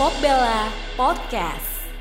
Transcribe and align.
Pop 0.00 0.16
Bella 0.24 0.72
Podcast. 0.96 1.92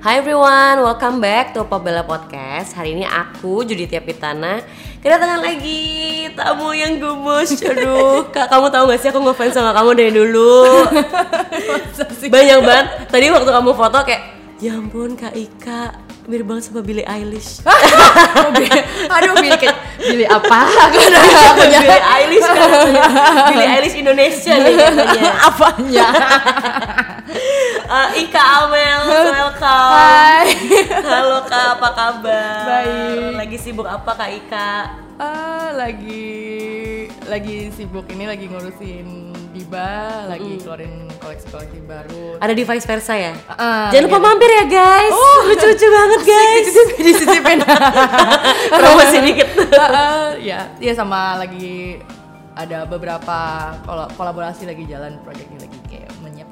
Hai 0.00 0.24
everyone, 0.24 0.80
welcome 0.80 1.20
back 1.20 1.52
to 1.52 1.68
Pop 1.68 1.84
Bella 1.84 2.00
Podcast. 2.00 2.72
Hari 2.72 2.96
ini 2.96 3.04
aku 3.04 3.60
Judi 3.60 3.84
Tiapitana 3.84 4.64
kedatangan 5.04 5.44
lagi 5.44 6.32
tamu 6.32 6.72
yang 6.72 6.96
gemes. 6.96 7.60
Aduh, 7.76 8.24
kak 8.32 8.48
kamu 8.48 8.72
tahu 8.72 8.88
gak 8.88 9.00
sih 9.04 9.12
aku 9.12 9.20
ngefans 9.20 9.52
sama 9.52 9.76
kamu 9.76 10.00
dari 10.00 10.12
dulu. 10.16 10.88
Banyak 12.32 12.58
banget. 12.64 12.86
Tadi 13.12 13.28
waktu 13.36 13.50
kamu 13.52 13.70
foto 13.76 13.98
kayak, 14.08 14.22
ya 14.64 14.80
ampun 14.80 15.12
kak 15.12 15.36
Ika, 15.36 15.92
mirip 16.24 16.46
banget 16.46 16.70
sama 16.70 16.80
Billie 16.80 17.02
Eilish. 17.02 17.60
Aduh, 19.14 19.34
Billy, 19.36 19.58
ke- 19.58 19.78
Billy 19.98 20.22
apa? 20.24 20.60
Billie 20.92 21.98
Eilish 21.98 22.46
kan, 22.46 22.70
Billie 23.50 23.68
Eilish 23.68 23.96
Indonesia 23.96 24.54
nih 24.54 24.74
katanya. 24.76 25.30
Apanya? 25.48 26.06
Eh, 27.92 28.24
Ika 28.24 28.40
Amel, 28.64 29.04
welcome. 29.04 29.92
Hai. 29.92 30.48
Halo 30.96 31.44
kak, 31.44 31.76
apa 31.76 31.88
kabar? 31.92 32.64
Baik. 32.64 33.36
Lagi 33.36 33.56
sibuk 33.60 33.84
apa 33.84 34.16
kak 34.16 34.30
Ika? 34.32 34.70
Ah, 35.20 35.68
lagi 35.76 36.24
lagi 37.28 37.68
sibuk 37.70 38.08
ini 38.08 38.24
lagi 38.24 38.48
ngurusin 38.48 39.31
Diba, 39.52 39.88
lagi 40.32 40.56
keluarin 40.64 41.12
koleksi-koleksi 41.20 41.84
baru. 41.84 42.40
Ada 42.40 42.56
di 42.56 42.64
vice 42.64 42.88
versa 42.88 43.12
ya? 43.12 43.36
Ah, 43.52 43.92
Jangan 43.92 44.04
lupa 44.08 44.16
iya. 44.16 44.24
mampir 44.24 44.48
ya 44.50 44.64
guys. 44.64 45.12
Lucu-lucu 45.44 45.86
banget 45.86 46.20
guys. 46.24 46.66
Disisipin. 46.96 47.58
Promosi 48.80 49.16
dikit. 49.20 49.48
Ya, 50.40 50.72
ya 50.80 50.92
sama 50.96 51.36
lagi 51.36 52.00
ada 52.52 52.88
beberapa 52.88 53.38
kol- 53.84 54.12
kolaborasi 54.12 54.64
lagi 54.64 54.88
jalan 54.88 55.20
proyek 55.20 55.44
ini 55.48 55.58
lagi 55.60 55.78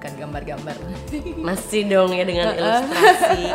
menyiapkan 0.00 0.12
gambar-gambar. 0.16 0.76
Masih 1.48 1.82
dong 1.86 2.10
ya 2.16 2.24
dengan 2.24 2.56
ilustrasi. 2.56 3.44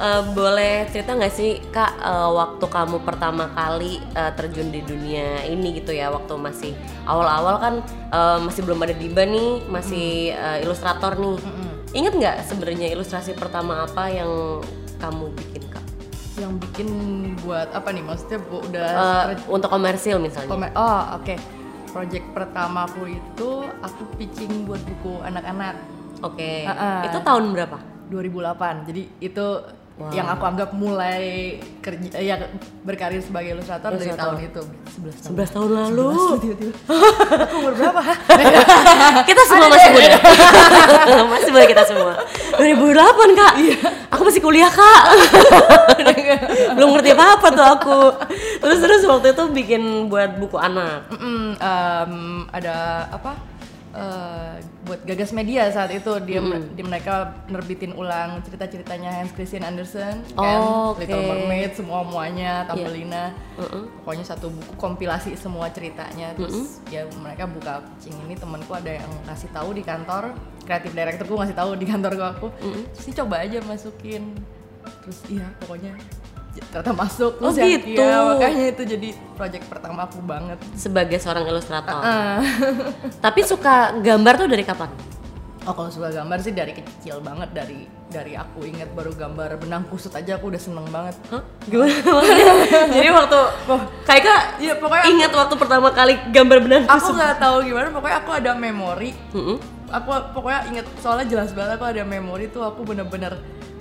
Eh, 0.00 0.22
boleh 0.32 0.88
cerita 0.88 1.12
nggak 1.12 1.28
sih 1.28 1.60
kak 1.68 2.00
eh, 2.00 2.30
waktu 2.32 2.64
kamu 2.64 3.04
pertama 3.04 3.52
kali 3.52 4.00
eh, 4.16 4.32
terjun 4.32 4.72
di 4.72 4.80
dunia 4.80 5.44
ini 5.44 5.76
gitu 5.76 5.92
ya 5.92 6.08
waktu 6.08 6.40
masih 6.40 6.72
awal-awal 7.04 7.60
kan 7.60 7.74
eh, 8.08 8.38
masih 8.40 8.64
belum 8.64 8.80
ada 8.80 8.96
diba 8.96 9.28
nih 9.28 9.60
masih 9.68 10.32
eh, 10.32 10.64
ilustrator 10.64 11.20
nih. 11.20 11.36
Ingat 11.92 12.12
nggak 12.16 12.36
sebenarnya 12.48 12.88
ilustrasi 12.88 13.36
pertama 13.36 13.84
apa 13.84 14.08
yang 14.08 14.64
kamu 14.96 15.36
bikin 15.36 15.62
kak? 15.68 15.84
Yang 16.40 16.52
bikin 16.64 16.88
buat 17.44 17.68
apa 17.68 17.92
nih? 17.92 18.00
Maksudnya 18.00 18.38
bu, 18.40 18.56
udah 18.72 18.88
Eh, 18.96 19.24
untuk 19.52 19.68
komersil 19.68 20.16
misalnya. 20.16 20.48
Komen- 20.48 20.72
oh 20.80 21.20
oke. 21.20 21.59
Project 21.90 22.26
pertamaku 22.30 23.18
itu 23.18 23.50
aku 23.82 24.02
pitching 24.14 24.64
buat 24.64 24.78
buku 24.86 25.20
anak-anak 25.26 26.00
Oke. 26.20 26.68
Ah, 26.68 26.72
ah. 26.76 27.00
Itu 27.08 27.18
tahun 27.24 27.56
berapa? 27.56 27.78
2008. 28.12 28.88
Jadi 28.88 29.02
itu 29.24 29.46
yang 30.08 30.26
aku 30.32 30.44
anggap 30.48 30.72
mulai 30.72 31.56
kerja 31.84 32.16
ya 32.16 32.40
berkarir 32.80 33.20
sebagai 33.20 33.52
ilustrator 33.52 33.92
dari 33.92 34.16
tahun 34.16 34.36
itu 34.48 34.62
11 34.96 35.28
tahun. 35.28 35.36
11 35.36 35.54
tahun 35.56 35.70
lalu. 35.76 36.08
Aku 37.44 37.54
umur 37.60 37.72
berapa? 37.76 38.00
kita 39.28 39.42
semua 39.44 39.66
masih 39.68 39.90
muda. 39.92 40.16
masih 41.36 41.50
muda 41.52 41.66
kita 41.68 41.82
semua. 41.84 42.12
2008 42.56 43.40
kak. 43.40 43.54
Aku 44.16 44.22
masih 44.24 44.40
kuliah 44.40 44.72
kak. 44.72 45.02
Belum 46.80 46.96
ngerti 46.96 47.12
apa 47.12 47.24
apa 47.36 47.46
tuh 47.52 47.66
aku. 47.68 48.00
Terus 48.64 48.78
terus 48.80 49.02
waktu 49.04 49.36
itu 49.36 49.44
bikin 49.52 49.82
buat 50.08 50.40
buku 50.40 50.56
anak. 50.56 51.12
Ada 52.56 52.76
apa? 53.12 53.49
Eh, 53.90 54.54
buat 54.82 55.00
gagas 55.02 55.30
media 55.30 55.66
saat 55.68 55.90
itu. 55.90 56.12
Dia 56.22 56.38
di 56.70 56.82
mereka 56.82 57.34
nerbitin 57.46 57.92
ulang 57.92 58.38
cerita-ceritanya 58.40 59.20
Hans 59.20 59.32
Christian 59.32 59.62
Andersen 59.62 60.22
Oh, 60.34 60.42
kan 60.42 60.58
oke. 60.94 61.00
Little 61.02 61.22
Mermaid 61.24 61.72
semua 61.74 62.00
muanya 62.02 62.64
Tambelina 62.64 63.34
Mm-mm. 63.56 63.90
pokoknya 64.02 64.24
satu 64.24 64.48
buku 64.48 64.72
kompilasi 64.76 65.34
semua 65.34 65.68
ceritanya. 65.68 66.32
Terus 66.34 66.80
ya 66.88 67.04
mereka 67.18 67.44
buka 67.44 67.82
pitching 67.84 68.16
ini 68.24 68.34
temanku 68.34 68.72
ada 68.72 68.98
yang 68.98 69.10
ngasih 69.26 69.50
tahu 69.50 69.74
di 69.74 69.82
kantor 69.82 70.32
kreatif 70.62 70.94
directorku 70.94 71.34
ngasih 71.34 71.56
tahu 71.56 71.70
di 71.74 71.86
kantor 71.86 72.12
aku. 72.30 72.48
Terus 72.94 73.06
"Ih, 73.10 73.14
coba 73.18 73.42
aja 73.42 73.58
masukin. 73.64 74.38
Terus 75.04 75.18
iya 75.28 75.46
pokoknya 75.60 75.92
ternyata 76.68 76.92
masuk 76.92 77.32
Oh, 77.36 77.48
terus 77.48 77.56
gitu. 77.80 77.98
iya, 77.98 78.16
makanya 78.26 78.64
itu 78.68 78.82
jadi 78.84 79.08
project 79.32 79.64
pertama 79.66 80.04
aku 80.04 80.20
banget 80.20 80.58
Sebagai 80.72 81.16
seorang 81.16 81.44
ilustrator. 81.44 81.96
Ah. 81.96 82.38
Tapi 83.24 83.40
suka 83.42 83.74
gambar 83.96 84.34
tuh 84.36 84.46
dari 84.46 84.62
kapan? 84.62 84.92
Oh 85.60 85.72
kalau 85.72 85.88
suka 85.88 86.08
gambar 86.08 86.40
sih 86.40 86.50
dari 86.50 86.72
kecil 86.72 87.20
banget 87.20 87.52
dari 87.52 87.84
dari 88.06 88.32
aku 88.32 88.64
ingat 88.64 88.90
baru 88.90 89.12
gambar 89.12 89.54
benang 89.56 89.84
kusut 89.86 90.10
aja 90.10 90.34
aku 90.34 90.48
udah 90.48 90.56
seneng 90.58 90.88
banget. 90.88 91.12
Hah? 91.28 91.44
Gimana? 91.62 91.92
Jadi 92.96 93.08
waktu 93.08 93.40
kayak 94.02 94.22
kak 94.22 94.42
Iya 94.58 94.74
pokoknya 94.74 95.04
aku, 95.04 95.12
ingat 95.12 95.30
waktu 95.30 95.54
pertama 95.56 95.88
kali 95.90 96.14
gambar 96.30 96.58
benang 96.60 96.82
aku 96.84 96.96
kusut. 96.98 97.14
nggak 97.14 97.36
tahu 97.38 97.56
gimana 97.62 97.88
pokoknya 97.88 98.16
aku 98.18 98.30
ada 98.32 98.50
memori. 98.54 99.10
Mm-mm. 99.30 99.58
Aku 99.90 100.08
pokoknya 100.32 100.60
inget 100.66 100.86
soalnya 100.98 101.26
jelas 101.28 101.50
banget 101.50 101.74
aku 101.74 101.84
ada 101.84 102.02
memori 102.04 102.46
tuh 102.46 102.62
aku 102.62 102.80
bener-bener 102.82 103.36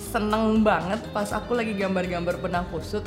seneng 0.09 0.65
banget 0.65 0.97
pas 1.13 1.29
aku 1.29 1.53
lagi 1.53 1.77
gambar-gambar 1.77 2.41
benang 2.41 2.65
kusut. 2.73 3.05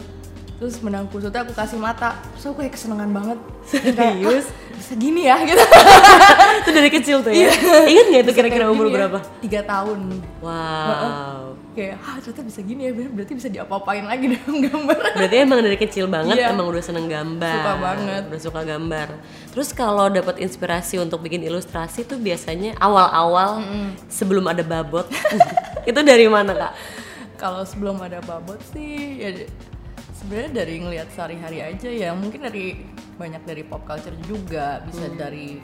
Terus 0.62 0.78
benang 0.78 1.10
kusutnya 1.10 1.42
aku 1.42 1.58
kasih 1.58 1.74
mata, 1.74 2.14
terus 2.38 2.46
aku 2.46 2.62
kayak 2.62 2.78
kesenangan 2.78 3.10
banget. 3.10 3.38
Serius? 3.66 4.46
Bisa 4.78 4.94
gini 4.94 5.26
ya 5.26 5.42
gitu. 5.42 5.58
itu 6.62 6.70
dari 6.70 6.86
kecil 6.86 7.18
tuh 7.18 7.34
ya. 7.34 7.50
Ingat 7.82 8.06
nggak 8.14 8.22
itu 8.22 8.30
kira-kira 8.30 8.70
umur 8.70 8.86
ya. 8.86 8.94
berapa? 8.94 9.18
Tiga 9.42 9.66
tahun. 9.66 10.22
Wow. 10.38 11.58
Kayak, 11.74 11.98
ah 12.06 12.14
ternyata 12.22 12.46
bisa 12.46 12.60
gini 12.62 12.86
ya, 12.86 12.94
berarti 12.94 13.34
bisa 13.34 13.50
diapa-apain 13.50 14.06
lagi 14.06 14.38
dalam 14.38 14.62
gambar. 14.62 15.02
Berarti 15.18 15.36
emang 15.42 15.58
dari 15.66 15.78
kecil 15.82 16.06
banget 16.06 16.38
Iya. 16.38 16.54
emang 16.54 16.70
udah 16.70 16.82
seneng 16.86 17.10
gambar. 17.10 17.58
Suka 17.58 17.74
banget. 17.82 18.22
Udah 18.30 18.40
suka 18.46 18.60
gambar. 18.62 19.08
Terus 19.50 19.68
kalau 19.74 20.06
dapat 20.14 20.38
inspirasi 20.46 21.02
untuk 21.02 21.26
bikin 21.26 21.42
ilustrasi 21.42 22.06
tuh 22.06 22.22
biasanya 22.22 22.78
awal-awal 22.78 23.66
sebelum 24.06 24.46
ada 24.46 24.62
babot. 24.62 25.10
itu 25.90 26.00
dari 26.06 26.30
mana, 26.30 26.54
Kak? 26.54 26.72
Kalau 27.34 27.66
sebelum 27.66 27.98
ada 27.98 28.22
babot 28.22 28.62
sih 28.70 29.18
ya 29.18 29.42
sebenarnya 30.22 30.50
dari 30.54 30.74
ngelihat 30.78 31.08
sehari-hari 31.10 31.58
aja 31.60 31.88
ya 31.88 32.10
mungkin 32.14 32.40
dari 32.40 32.78
banyak 33.12 33.42
dari 33.42 33.62
pop 33.62 33.82
culture 33.82 34.14
juga 34.22 34.80
bisa 34.82 35.04
Hmm. 35.04 35.18
dari 35.18 35.58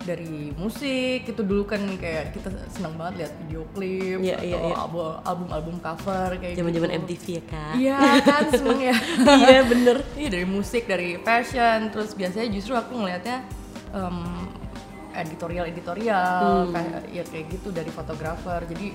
dari 0.00 0.48
musik 0.56 1.28
itu 1.28 1.42
dulu 1.44 1.68
kan 1.68 1.84
kayak 1.94 2.32
kita 2.32 2.48
senang 2.72 2.96
banget 2.96 3.20
lihat 3.20 3.32
video 3.38 3.62
klip 3.70 4.18
Iya, 4.18 4.32
atau 4.34 4.48
iya, 4.48 4.58
iya. 4.58 4.74
album 4.74 5.12
album 5.22 5.48
album 5.52 5.76
cover 5.78 6.28
kayak 6.34 6.56
Zaman-zaman 6.56 6.88
gitu. 6.88 7.00
MTV 7.04 7.24
ya, 7.28 7.42
Kak. 7.44 7.72
Iya 7.76 7.98
kan 8.24 8.44
seneng 8.48 8.80
ya. 8.80 8.96
Iya, 9.44 9.60
bener. 9.62 9.96
Iya 10.16 10.28
dari 10.30 10.46
musik 10.48 10.82
dari 10.84 11.20
fashion 11.20 11.92
terus 11.92 12.16
biasanya 12.16 12.48
justru 12.48 12.72
aku 12.72 12.96
ngelihatnya 12.96 13.44
editorial 15.12 15.66
editorial 15.66 16.64
Hmm. 16.64 16.72
kayak 16.72 17.00
ya 17.10 17.22
kayak 17.22 17.46
gitu 17.50 17.68
dari 17.68 17.90
fotografer 17.90 18.62
jadi 18.64 18.88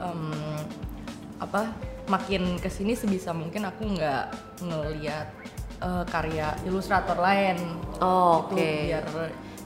em, 0.00 0.22
apa 1.36 1.74
makin 2.04 2.56
ke 2.56 2.66
sini 2.66 2.92
sebisa 2.92 3.30
mungkin 3.30 3.62
aku 3.62 3.82
nggak 3.88 4.24
ngelihat 4.60 5.26
eh, 5.78 6.04
karya 6.06 6.54
ilustrator 6.62 7.16
lain 7.16 7.56
Oh, 7.98 8.46
Itu 8.48 8.54
oke. 8.54 8.58
biar 8.58 9.04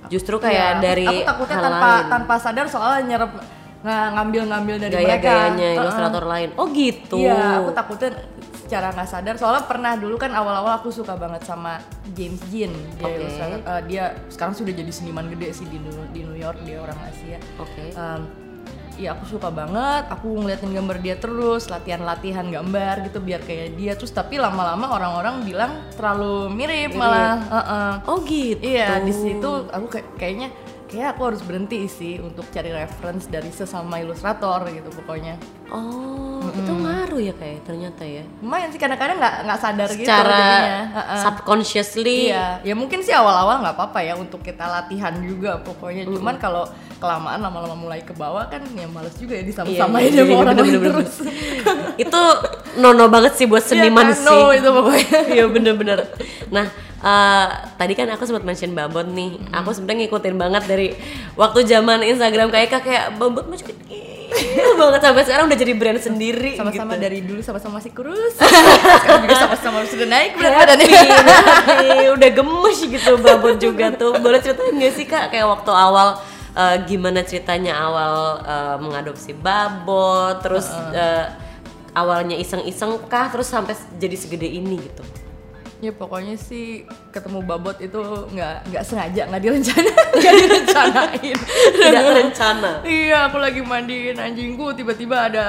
Justru 0.07 0.37
kayak 0.39 0.79
Iya, 0.79 0.83
dari 0.85 1.03
aku 1.05 1.25
takutnya 1.25 1.57
hal 1.57 1.65
tanpa 1.67 1.89
lain. 1.91 2.05
tanpa 2.07 2.35
sadar 2.37 2.67
soalnya 2.69 3.01
nyerap 3.07 3.33
nggak 3.77 4.07
ngambil 4.13 4.43
ngambil 4.47 4.77
dari 4.79 4.95
mereka 4.97 5.15
Gaya-gayanya 5.23 5.71
ilustrator 5.75 6.25
lain. 6.25 6.49
Oh, 6.55 6.67
gitu. 6.69 7.19
Iya, 7.19 7.39
aku 7.59 7.71
takutnya 7.73 8.11
secara 8.57 8.87
nggak 8.91 9.09
sadar. 9.09 9.35
Soalnya 9.35 9.63
pernah 9.65 9.93
dulu 9.95 10.15
kan 10.15 10.31
awal-awal 10.31 10.77
aku 10.77 10.91
suka 10.91 11.15
banget 11.15 11.43
sama 11.43 11.79
James 12.13 12.39
Jean. 12.47 12.71
Dia 12.93 13.03
Oke. 13.05 13.19
ilustrator, 13.21 13.59
eh, 13.63 13.83
dia 13.87 14.05
sekarang 14.29 14.55
sudah 14.55 14.73
jadi 14.73 14.91
seniman 14.91 15.27
gede 15.29 15.49
sih 15.55 15.67
di 15.67 15.79
New, 15.79 15.95
di 16.11 16.21
New 16.23 16.35
York. 16.35 16.59
Dia 16.63 16.79
orang 16.81 16.99
Asia. 17.01 17.39
Oke. 17.57 17.85
Em, 17.91 18.23
Iya 18.97 19.13
aku 19.13 19.37
suka 19.37 19.53
banget, 19.53 20.09
aku 20.09 20.41
ngeliatin 20.41 20.73
gambar 20.73 20.97
dia 21.05 21.21
terus, 21.21 21.69
latihan-latihan 21.69 22.49
gambar 22.49 23.05
gitu 23.05 23.21
biar 23.21 23.45
kayak 23.45 23.77
dia 23.77 23.93
terus 23.93 24.09
tapi 24.09 24.41
lama-lama 24.41 24.89
orang-orang 24.89 25.45
bilang 25.45 25.85
terlalu 25.93 26.49
mirip, 26.49 26.97
malah 26.97 27.37
Heeh. 27.45 27.93
Oh, 28.09 28.25
gitu. 28.25 28.65
Iya 28.65 29.05
di 29.05 29.13
situ 29.13 29.69
aku 29.69 29.87
kayak 29.93 30.09
kayaknya 30.17 30.49
kayak 30.87 31.15
aku 31.15 31.23
harus 31.27 31.43
berhenti 31.43 31.85
sih 31.87 32.19
untuk 32.19 32.47
cari 32.49 32.71
reference 32.71 33.27
dari 33.27 33.51
sesama 33.51 33.99
ilustrator 33.99 34.63
gitu 34.67 34.89
pokoknya. 34.95 35.35
Oh, 35.67 36.47
itu 36.47 36.71
ngaruh 36.71 37.19
ya 37.19 37.35
kayak 37.35 37.67
ternyata 37.67 38.07
ya. 38.07 38.23
lumayan 38.39 38.71
sih 38.71 38.79
kadang-kadang 38.79 39.19
nggak 39.19 39.35
nggak 39.45 39.59
sadar 39.59 39.89
gitu 39.91 40.07
Secara. 40.07 40.39
Heeh. 40.95 41.21
subconsciously 41.21 42.31
iya 42.31 42.63
ya 42.63 42.75
mungkin 42.79 43.03
sih 43.03 43.11
awal-awal 43.11 43.67
nggak 43.67 43.75
apa-apa 43.75 43.99
ya 43.99 44.15
untuk 44.15 44.47
kita 44.47 44.63
latihan 44.63 45.11
juga 45.19 45.59
pokoknya 45.59 46.07
cuman 46.07 46.39
kalau 46.39 46.71
kelamaan 46.97 47.43
lama-lama 47.43 47.75
mulai 47.75 47.99
ke 48.01 48.15
bawah 48.15 48.47
kan 48.47 48.63
ya 48.63 48.87
males 48.87 49.19
juga 49.19 49.35
ya 49.35 49.43
Iya, 49.43 49.49
disama-samain 49.51 50.07
iya, 50.07 50.23
sama 50.23 50.31
iya, 50.31 50.39
orang 50.39 50.57
lain 50.57 50.79
terus 50.79 51.15
itu 51.99 52.23
nono 52.79 53.05
banget 53.07 53.33
sih 53.35 53.47
buat 53.47 53.65
seniman 53.67 54.07
Iya 54.07 54.15
kan? 54.15 54.23
sih. 54.23 54.31
No, 54.31 54.55
itu 54.55 54.69
pokoknya 54.71 55.19
Iya 55.35 55.45
bener-bener. 55.51 55.99
Nah 56.49 56.67
eh, 57.07 57.47
tadi 57.79 57.93
kan 57.95 58.11
aku 58.11 58.27
sempat 58.27 58.43
mention 58.43 58.75
babot 58.75 59.07
nih. 59.07 59.39
Aku 59.63 59.71
sebenarnya 59.71 60.11
ngikutin 60.11 60.35
banget 60.35 60.63
dari 60.67 60.89
waktu 61.39 61.63
zaman 61.63 62.03
Instagram 62.03 62.51
kayak 62.51 62.83
kayak 62.83 63.15
babot 63.15 63.47
kecil 63.47 64.69
banget 64.81 65.01
sampai 65.01 65.23
sekarang 65.25 65.45
udah 65.49 65.59
jadi 65.59 65.73
brand 65.79 66.01
sendiri 66.03 66.59
sama-sama 66.59 66.99
gitu. 66.99 67.03
dari 67.09 67.19
dulu 67.23 67.41
sama-sama 67.41 67.79
masih 67.79 67.93
kurus 67.95 68.35
sekarang 68.39 69.23
juga 69.25 69.37
sama-sama 69.39 69.79
sudah 69.87 70.09
naik 70.09 70.37
berat 70.37 70.67
badannya 70.67 72.11
udah 72.17 72.31
gemes 72.35 72.79
gitu 72.85 73.13
babot 73.23 73.57
juga 73.57 73.95
tuh. 73.95 74.19
Boleh 74.19 74.43
ceritain 74.43 74.75
nggak 74.75 74.93
sih 74.93 75.07
Kak 75.07 75.31
kayak 75.33 75.47
waktu 75.47 75.73
awal 75.73 76.19
eh, 76.57 76.77
gimana 76.85 77.23
ceritanya 77.23 77.79
awal 77.79 78.15
eh, 78.43 78.77
mengadopsi 78.83 79.33
babot, 79.37 80.43
terus 80.43 80.69
eh, 80.93 81.27
awalnya 81.97 82.37
iseng-iseng 82.37 83.09
kah 83.09 83.33
terus 83.33 83.49
sampai 83.49 83.73
jadi 83.97 84.17
segede 84.19 84.49
ini 84.51 84.77
gitu. 84.83 85.26
Ya 85.87 85.93
pokoknya 85.93 86.35
sih 86.35 86.83
ketemu 87.09 87.39
babot 87.41 87.79
itu 87.79 88.01
nggak 88.29 88.55
nggak 88.67 88.83
sengaja 88.83 89.23
nggak 89.25 89.39
direncana 89.41 89.91
nggak 90.19 90.35
direncanain 90.37 91.39
Tidak 91.73 92.03
terencana. 92.03 92.71
iya 92.83 93.31
aku 93.31 93.39
lagi 93.39 93.63
mandiin 93.63 94.19
anjingku 94.19 94.75
tiba-tiba 94.75 95.31
ada 95.31 95.47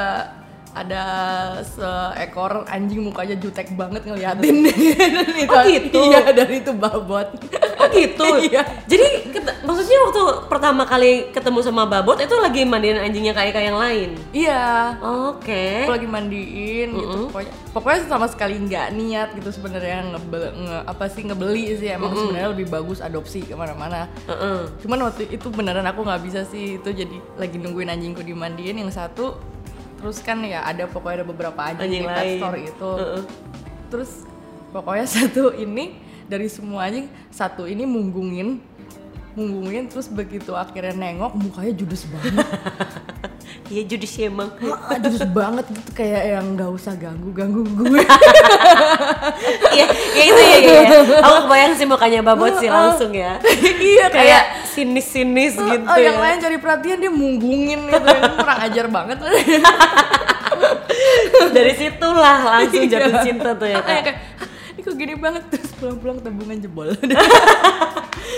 ada 0.71 1.03
seekor 1.65 2.61
anjing 2.69 3.01
mukanya 3.01 3.33
jutek 3.33 3.73
banget 3.73 4.05
ngeliatin 4.05 4.61
itu, 4.61 5.49
Oh, 5.49 5.63
gitu? 5.65 5.97
iya 6.07 6.21
dari 6.29 6.61
itu 6.61 6.69
babot 6.69 7.33
Oh 7.87 7.95
gitu. 7.95 8.27
Iya. 8.47 8.61
Jadi 8.85 9.07
maksudnya 9.63 9.99
waktu 10.07 10.21
pertama 10.47 10.83
kali 10.87 11.31
ketemu 11.31 11.59
sama 11.63 11.83
babot 11.87 12.15
itu 12.19 12.35
lagi 12.39 12.63
mandiin 12.63 12.99
anjingnya 12.99 13.33
kayak 13.35 13.51
kayak 13.55 13.67
yang 13.73 13.79
lain. 13.79 14.09
iya 14.31 14.95
Oke. 14.99 15.83
aku 15.87 15.91
lagi 15.95 16.07
mandiin 16.07 16.87
gitu 16.93 17.27
pokoknya 17.31 17.51
pokoknya 17.71 17.99
sama 18.07 18.27
sekali 18.31 18.55
nggak 18.59 18.87
niat 18.95 19.29
gitu 19.35 19.49
sebenarnya 19.51 20.15
ngebel 20.15 20.43
nge, 20.55 20.77
apa 20.87 21.05
sih 21.11 21.21
ngebeli 21.27 21.65
sih 21.79 21.87
emang 21.91 22.11
sebenarnya 22.13 22.49
lebih 22.53 22.67
bagus 22.71 22.99
adopsi 22.99 23.43
ke 23.43 23.55
mana-mana 23.55 24.07
Heeh. 24.27 24.67
cuman 24.83 24.99
waktu 25.11 25.31
itu 25.31 25.47
beneran 25.51 25.85
aku 25.87 26.03
nggak 26.03 26.21
bisa 26.23 26.41
sih 26.47 26.79
itu 26.79 26.89
jadi 26.91 27.17
lagi 27.35 27.57
nungguin 27.59 27.91
anjingku 27.91 28.21
dimandiin 28.23 28.77
yang 28.77 28.91
satu 28.91 29.37
terus 29.97 30.21
kan 30.21 30.39
ya 30.45 30.61
ada 30.63 30.85
pokoknya 30.85 31.23
ada 31.23 31.27
beberapa 31.27 31.59
anjing, 31.59 31.83
Anjing 31.87 32.03
di 32.05 32.07
pet 32.07 32.27
store 32.37 32.59
itu 32.61 32.91
Heeh. 32.99 33.23
terus 33.89 34.11
pokoknya 34.71 35.05
satu 35.19 35.55
ini 35.55 36.06
dari 36.27 36.47
semua 36.47 36.85
anjing 36.85 37.07
satu 37.27 37.63
ini 37.63 37.83
munggungin 37.83 38.59
munggungin 39.31 39.85
terus 39.85 40.09
begitu 40.09 40.51
akhirnya 40.51 40.91
nengok 40.93 41.33
mukanya 41.33 41.73
judes 41.73 42.03
banget 42.07 42.33
Iya 43.67 43.83
judi 43.83 44.07
sih 44.07 44.27
emang. 44.27 44.47
Ah, 44.63 44.95
judes 44.95 45.23
banget 45.27 45.67
gitu 45.67 45.91
kayak 45.91 46.39
yang 46.39 46.55
nggak 46.55 46.71
usah 46.71 46.95
ganggu 46.95 47.35
ganggu 47.35 47.67
gue 47.67 47.99
Iya, 49.75 49.85
ya 50.15 50.23
itu 50.23 50.39
ya, 50.39 50.57
ya, 50.63 50.81
ya. 50.87 51.19
Aku 51.19 51.35
kebayang 51.47 51.73
sih 51.75 51.83
mukanya 51.83 52.23
babot 52.23 52.55
sih 52.59 52.71
langsung 52.71 53.11
ya. 53.11 53.35
iya 53.91 54.07
Kayak 54.07 54.43
sinis-sinis 54.71 55.59
gitu. 55.59 55.83
oh, 55.83 55.99
yang 55.99 56.15
ya. 56.15 56.23
lain 56.23 56.37
cari 56.39 56.57
perhatian 56.59 56.97
dia 56.99 57.11
munggungin 57.11 57.91
gitu 57.91 58.07
kurang 58.39 58.59
ajar 58.63 58.85
banget 58.87 59.17
Dari 61.51 61.73
situlah 61.75 62.37
langsung 62.47 62.83
Iya. 62.83 62.91
jatuh 63.03 63.13
cinta 63.21 63.49
tuh 63.51 63.67
ya 63.67 63.79
kak. 63.83 64.15
"Hah, 64.87 64.95
ini 64.95 64.95
kok 64.95 64.95
gini 64.97 65.15
banget 65.15 65.43
terus 65.51 65.71
pulang-pulang 65.73 66.17
tabungan 66.17 66.57
jebol 66.57 66.87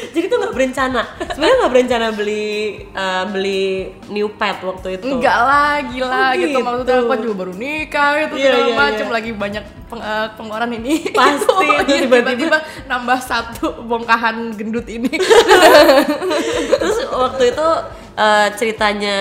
Jadi 0.09 0.25
tuh 0.25 0.37
nggak 0.37 0.53
berencana. 0.53 1.01
Sebenarnya 1.29 1.55
nggak 1.55 1.71
berencana 1.71 2.07
beli 2.11 2.49
eh, 2.83 3.23
beli 3.27 3.63
new 4.09 4.27
pet 4.31 4.57
waktu 4.59 4.97
itu. 4.97 5.05
enggak 5.07 5.37
lah 5.39 5.73
gila 5.85 6.09
Oh, 6.09 6.29
gitu 6.33 6.47
gitu. 6.47 6.59
maksudnya 6.59 6.95
aku 6.99 7.13
juga 7.19 7.35
baru 7.37 7.53
nikah 7.53 8.09
gitu 8.19 8.33
Iya, 8.35 8.49
segala 8.49 8.65
iya, 8.65 8.75
macem 8.75 9.05
iya. 9.05 9.13
lagi 9.13 9.31
banyak 9.33 9.63
peng- 9.87 10.01
eh, 10.03 10.27
pengeluaran 10.33 10.71
ini 10.73 10.93
Pasti, 11.15 11.65
itu. 11.85 12.09
tiba-tiba. 12.09 12.57
nambah 12.85 13.19
satu 13.21 13.65
bongkahan 13.83 14.35
gendut 14.51 14.87
ini 14.87 15.13
Terus 16.71 16.97
waktu 17.07 17.43
itu 17.47 17.67
eh, 18.15 18.47
ceritanya 18.55 19.17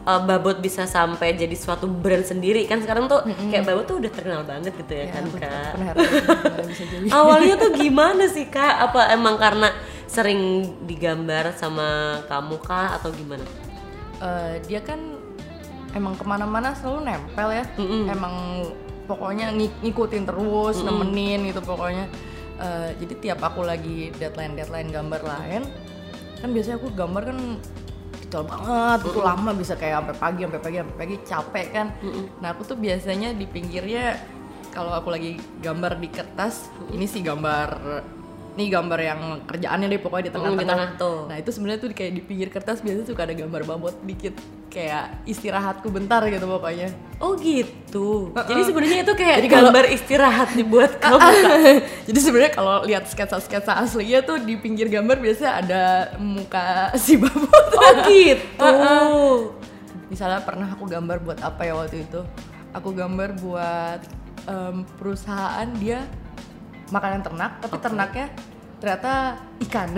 eh, 0.00 0.20
Babot 0.22 0.58
bisa 0.58 0.84
sampai 0.84 1.32
jadi 1.32 1.52
suatu 1.52 1.84
brand 1.84 2.22
sendiri. 2.22 2.64
Kan 2.64 2.80
sekarang 2.80 3.06
tuh 3.06 3.20
kayak 3.48 3.64
Babot 3.64 3.84
tuh 3.84 3.96
udah 3.98 4.10
terkenal 4.10 4.42
banget 4.44 4.72
gitu 4.74 4.92
ya, 4.92 5.06
kan 5.10 5.22
aku 5.24 5.36
kak. 5.36 5.72
Awalnya 7.10 7.54
tuh 7.56 7.70
gimana 7.74 8.24
sih 8.26 8.46
kak? 8.46 8.90
Apa 8.90 9.10
emang 9.10 9.36
karena 9.36 9.72
sering 10.06 10.40
digambar 10.84 11.54
sama 11.54 12.20
kamu 12.26 12.56
kak 12.60 13.02
atau 13.02 13.10
gimana? 13.12 13.44
Eh, 14.20 14.54
dia 14.66 14.80
kan 14.80 14.98
emang 15.90 16.14
ke 16.14 16.24
mana-mana 16.24 16.74
selalu 16.74 17.06
nempel 17.06 17.48
ya. 17.50 17.64
Emang 18.06 18.64
pokoknya 19.04 19.50
ng- 19.50 19.82
ngikutin 19.82 20.22
terus 20.22 20.82
nemenin 20.82 21.50
gitu 21.50 21.60
pokoknya. 21.60 22.06
Eh, 22.60 22.90
jadi 23.00 23.14
tiap 23.16 23.40
aku 23.40 23.64
lagi 23.64 24.12
deadline 24.16 24.52
deadline 24.52 24.92
gambar 24.92 25.24
lain 25.24 25.64
kan 26.40 26.56
biasanya 26.56 26.80
aku 26.80 26.88
gambar 26.92 27.22
kan 27.28 27.38
detail 28.30 28.46
banget 28.46 28.98
itu 29.10 29.20
lama 29.20 29.50
bisa 29.52 29.74
kayak 29.74 30.06
sampai 30.06 30.14
pagi 30.14 30.40
sampai 30.46 30.60
pagi 30.62 30.76
sampai 30.78 30.96
pagi 30.96 31.16
capek 31.26 31.66
kan. 31.74 31.86
Nah 32.38 32.48
aku 32.54 32.62
tuh 32.62 32.78
biasanya 32.78 33.34
di 33.34 33.44
pinggirnya 33.44 34.14
kalau 34.70 34.94
aku 34.94 35.10
lagi 35.10 35.34
gambar 35.58 35.98
di 35.98 36.06
kertas 36.06 36.70
ini 36.94 37.10
sih 37.10 37.26
gambar 37.26 37.68
ini 38.50 38.66
gambar 38.66 38.98
yang 38.98 39.20
kerjaannya 39.46 39.86
deh 39.88 39.98
pokoknya 39.98 40.24
di 40.26 40.30
Mm, 40.30 40.34
di 40.34 40.38
tengah-tengah. 40.38 40.70
tengah 40.70 40.90
tuh. 40.94 41.18
Nah 41.26 41.36
itu 41.38 41.50
sebenarnya 41.50 41.80
tuh 41.82 41.90
kayak 41.90 42.12
di 42.14 42.22
pinggir 42.22 42.48
kertas 42.50 42.78
biasanya 42.82 43.06
suka 43.06 43.26
ada 43.26 43.34
gambar 43.34 43.62
babot 43.66 43.94
dikit 44.06 44.34
kayak 44.70 45.26
istirahatku 45.26 45.90
bentar 45.90 46.22
gitu 46.30 46.46
pokoknya. 46.46 46.94
Oh 47.18 47.34
gitu. 47.36 48.30
Jadi 48.32 48.62
sebenarnya 48.64 48.98
itu 49.02 49.12
kayak 49.18 49.36
Jadi 49.42 49.50
gambar 49.50 49.84
istirahat 49.90 50.48
dibuat 50.54 50.96
kamu 51.02 51.18
kak. 51.18 51.58
Jadi 52.06 52.18
sebenarnya 52.22 52.52
kalau 52.54 52.76
lihat 52.86 53.04
sketsa-sketsa 53.10 53.76
aslinya 53.82 54.22
tuh 54.22 54.38
di 54.40 54.54
pinggir 54.56 54.86
gambar 54.86 55.18
biasanya 55.18 55.52
ada 55.60 55.82
muka 56.22 56.94
si 56.96 57.18
babot. 57.18 57.66
Oh 57.76 57.92
gitu. 58.06 58.72
Misalnya 60.08 60.40
pernah 60.46 60.70
aku 60.70 60.86
gambar 60.86 61.18
buat 61.20 61.38
apa 61.42 61.60
ya 61.66 61.74
waktu 61.74 62.06
itu? 62.06 62.22
Aku 62.70 62.94
gambar 62.94 63.36
buat 63.42 64.00
em, 64.46 64.86
perusahaan 64.96 65.66
dia 65.76 66.06
makanan 66.94 67.20
ternak, 67.22 67.58
tapi 67.62 67.76
ternaknya 67.78 68.26
ternyata 68.80 69.36
ikan. 69.68 69.88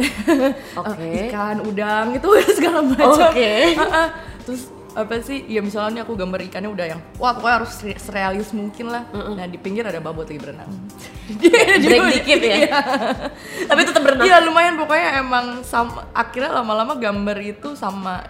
Oke. 0.75 1.07
Eh, 1.07 1.23
ikan, 1.31 1.63
udang 1.63 2.13
itu 2.19 2.29
segala 2.59 2.83
macam. 2.83 3.31
Oke. 3.31 3.79
Heeh. 3.79 4.09
Terus 4.43 4.63
apa 4.93 5.17
sih? 5.19 5.47
Ya 5.47 5.59
misalnya 5.59 6.03
aku 6.03 6.13
gambar 6.13 6.41
ikannya 6.43 6.69
udah 6.69 6.87
yang 6.87 7.01
wah 7.17 7.33
pokoknya 7.33 7.57
harus 7.61 7.73
serealis 7.97 8.51
mungkin 8.51 8.89
lah. 8.89 9.03
Nah 9.09 9.45
di 9.45 9.57
pinggir 9.57 9.83
ada 9.83 9.99
babot 9.99 10.23
lagi 10.23 10.37
berenang. 10.37 10.69
Dia 11.41 11.79
Break 11.79 11.81
juga- 11.81 12.13
dikit 12.13 12.41
ya. 12.41 12.57
Iya. 12.59 12.79
Tapi 13.71 13.81
tetap 13.83 14.03
berenang. 14.03 14.27
Iya 14.27 14.37
lumayan 14.43 14.75
pokoknya 14.77 15.09
emang 15.19 15.47
sama 15.63 16.05
akhirnya 16.13 16.53
lama-lama 16.53 16.93
gambar 16.95 17.39
itu 17.41 17.73
sama 17.73 18.21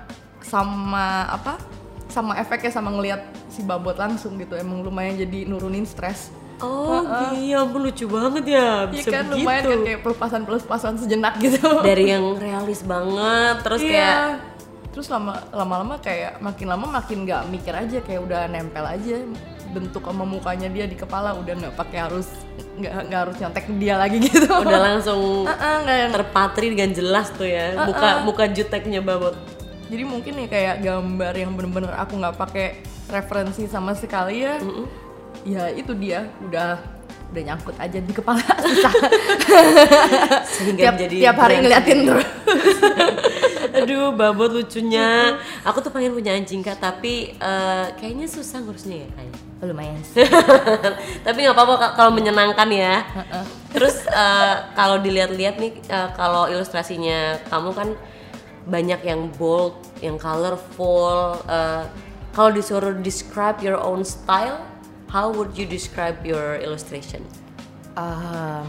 sama 0.41 1.07
apa? 1.29 1.59
Sama 2.07 2.37
efeknya 2.37 2.71
sama 2.71 2.93
ngelihat 2.93 3.21
si 3.49 3.65
babot 3.65 3.97
langsung 3.97 4.37
gitu. 4.37 4.55
Emang 4.55 4.81
lumayan 4.81 5.17
jadi 5.17 5.45
nurunin 5.45 5.83
stres. 5.83 6.29
Oh 6.61 7.03
iya, 7.35 7.59
ampun 7.59 7.83
lucu 7.83 8.07
banget 8.07 8.45
ya. 8.47 8.87
Iya 8.87 8.93
Bisa 8.93 9.11
kan 9.11 9.25
begitu. 9.27 9.41
lumayan 9.41 9.63
kan 9.67 9.79
kayak 9.83 10.01
pelepasan-pelepasan 10.05 10.95
sejenak 10.95 11.35
gitu. 11.41 11.59
Dari 11.83 12.05
yang 12.07 12.39
realis 12.39 12.87
banget, 12.87 13.57
terus 13.67 13.81
Iya. 13.83 13.91
kayak 13.91 14.23
terus 14.93 15.09
lama 15.09 15.41
lama-lama 15.51 15.97
kayak 15.99 16.37
makin 16.45 16.69
lama 16.69 16.87
makin 17.01 17.25
nggak 17.25 17.49
mikir 17.49 17.73
aja 17.73 17.99
kayak 18.05 18.21
udah 18.29 18.45
nempel 18.45 18.85
aja 18.85 19.25
bentuk 19.73 20.05
sama 20.05 20.29
mukanya 20.29 20.69
dia 20.69 20.85
di 20.85 20.93
kepala 20.93 21.33
udah 21.33 21.55
nggak 21.57 21.75
pakai 21.81 21.99
harus 22.05 22.29
nggak 22.77 23.09
nggak 23.09 23.21
harus 23.25 23.37
nyontek 23.41 23.65
dia 23.81 23.97
lagi 23.97 24.21
gitu. 24.29 24.45
Udah 24.45 24.81
langsung 24.93 25.49
Heeh, 25.49 25.75
nggak 25.89 25.97
yang 25.97 26.13
terpatri 26.13 26.67
dengan 26.77 26.91
jelas 26.93 27.33
tuh 27.33 27.49
ya. 27.49 27.73
Muka 27.89 28.21
muka 28.29 28.45
juteknya 28.53 29.01
babot. 29.01 29.33
jadi 29.93 30.09
mungkin 30.09 30.33
nih 30.41 30.49
kayak 30.49 30.77
gambar 30.81 31.35
yang 31.37 31.53
bener-bener 31.53 31.93
aku 31.97 32.17
nggak 32.17 32.37
pakai 32.41 32.81
referensi 33.13 33.69
sama 33.69 33.93
sekali 33.93 34.41
ya 34.41 34.57
ya 35.45 35.69
itu 35.69 35.93
dia 35.93 36.33
udah 36.49 36.81
udah 37.33 37.43
nyangkut 37.45 37.77
aja 37.81 37.97
di 38.01 38.13
kepala. 38.13 38.41
Susah 38.61 38.93
Sehingga 40.53 40.81
tiap, 40.81 40.93
menjadi 40.97 41.17
tiap 41.17 41.37
hari 41.41 41.55
ngeliatin 41.65 41.99
terus 42.09 42.29
Aduh, 44.13 44.21
babot 44.21 44.51
lucunya. 44.53 45.41
Aku 45.65 45.81
tuh 45.81 45.89
pengen 45.89 46.13
punya 46.13 46.37
anjing 46.37 46.61
kak, 46.61 46.77
tapi 46.77 47.33
eh, 47.33 47.87
kayaknya 47.97 48.29
susah 48.29 48.61
ngurusnya 48.61 49.09
ya 49.09 49.11
kayaknya. 49.17 49.41
lumayan 49.63 50.03
tapi 51.25 51.47
nggak 51.47 51.55
apa-apa 51.55 51.95
kalau 51.95 52.11
menyenangkan 52.11 52.67
ya. 52.69 53.07
Terus 53.73 54.05
eh, 54.11 54.57
kalau 54.77 54.99
dilihat-lihat 55.01 55.57
nih, 55.57 55.73
eh, 55.87 56.09
kalau 56.19 56.51
ilustrasinya 56.51 57.39
kamu 57.47 57.71
kan 57.73 57.89
banyak 58.69 59.01
yang 59.07 59.31
bold, 59.39 59.79
yang 60.05 60.19
colorful. 60.21 61.41
eh, 61.47 61.87
kalau 62.33 62.51
disuruh 62.51 62.97
describe 63.01 63.61
your 63.61 63.77
own 63.79 64.03
style, 64.03 64.61
how 65.13 65.29
would 65.29 65.53
you 65.57 65.69
describe 65.69 66.21
your 66.25 66.57
illustration? 66.59 67.21
Um, 67.93 68.65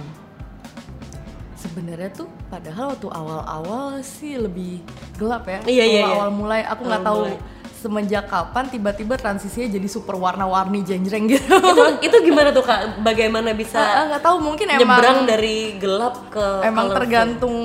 sebenarnya 1.56 2.12
tuh 2.12 2.28
padahal 2.53 2.93
waktu 2.93 3.07
awal-awal 3.10 3.86
sih 4.00 4.38
lebih 4.38 4.86
gelap 5.15 5.43
ya. 5.43 5.60
Iya, 5.65 5.83
iya, 5.83 6.00
Kalau 6.00 6.05
iya. 6.05 6.15
awal 6.15 6.29
mulai 6.31 6.62
aku 6.63 6.81
nggak 6.83 7.01
Awal 7.01 7.10
tahu 7.10 7.22
mulai. 7.25 7.51
semenjak 7.75 8.25
kapan 8.25 8.65
tiba-tiba 8.69 9.13
transisinya 9.15 9.67
jadi 9.72 9.88
super 9.88 10.15
warna-warni 10.15 10.79
jeng-jeng 10.81 11.25
gitu 11.27 11.43
itu 11.51 11.83
itu 12.01 12.17
gimana 12.24 12.50
tuh 12.50 12.62
kak 12.62 13.01
bagaimana 13.01 13.51
bisa 13.51 13.75
Ah, 13.75 14.03
nggak 14.07 14.24
tahu 14.24 14.38
mungkin 14.39 14.69
emang 14.69 14.79
nyebrang 14.79 15.19
dari 15.25 15.57
gelap 15.77 16.15
ke 16.29 16.45
emang 16.63 16.88
colorful? 16.88 16.98
tergantung 17.01 17.55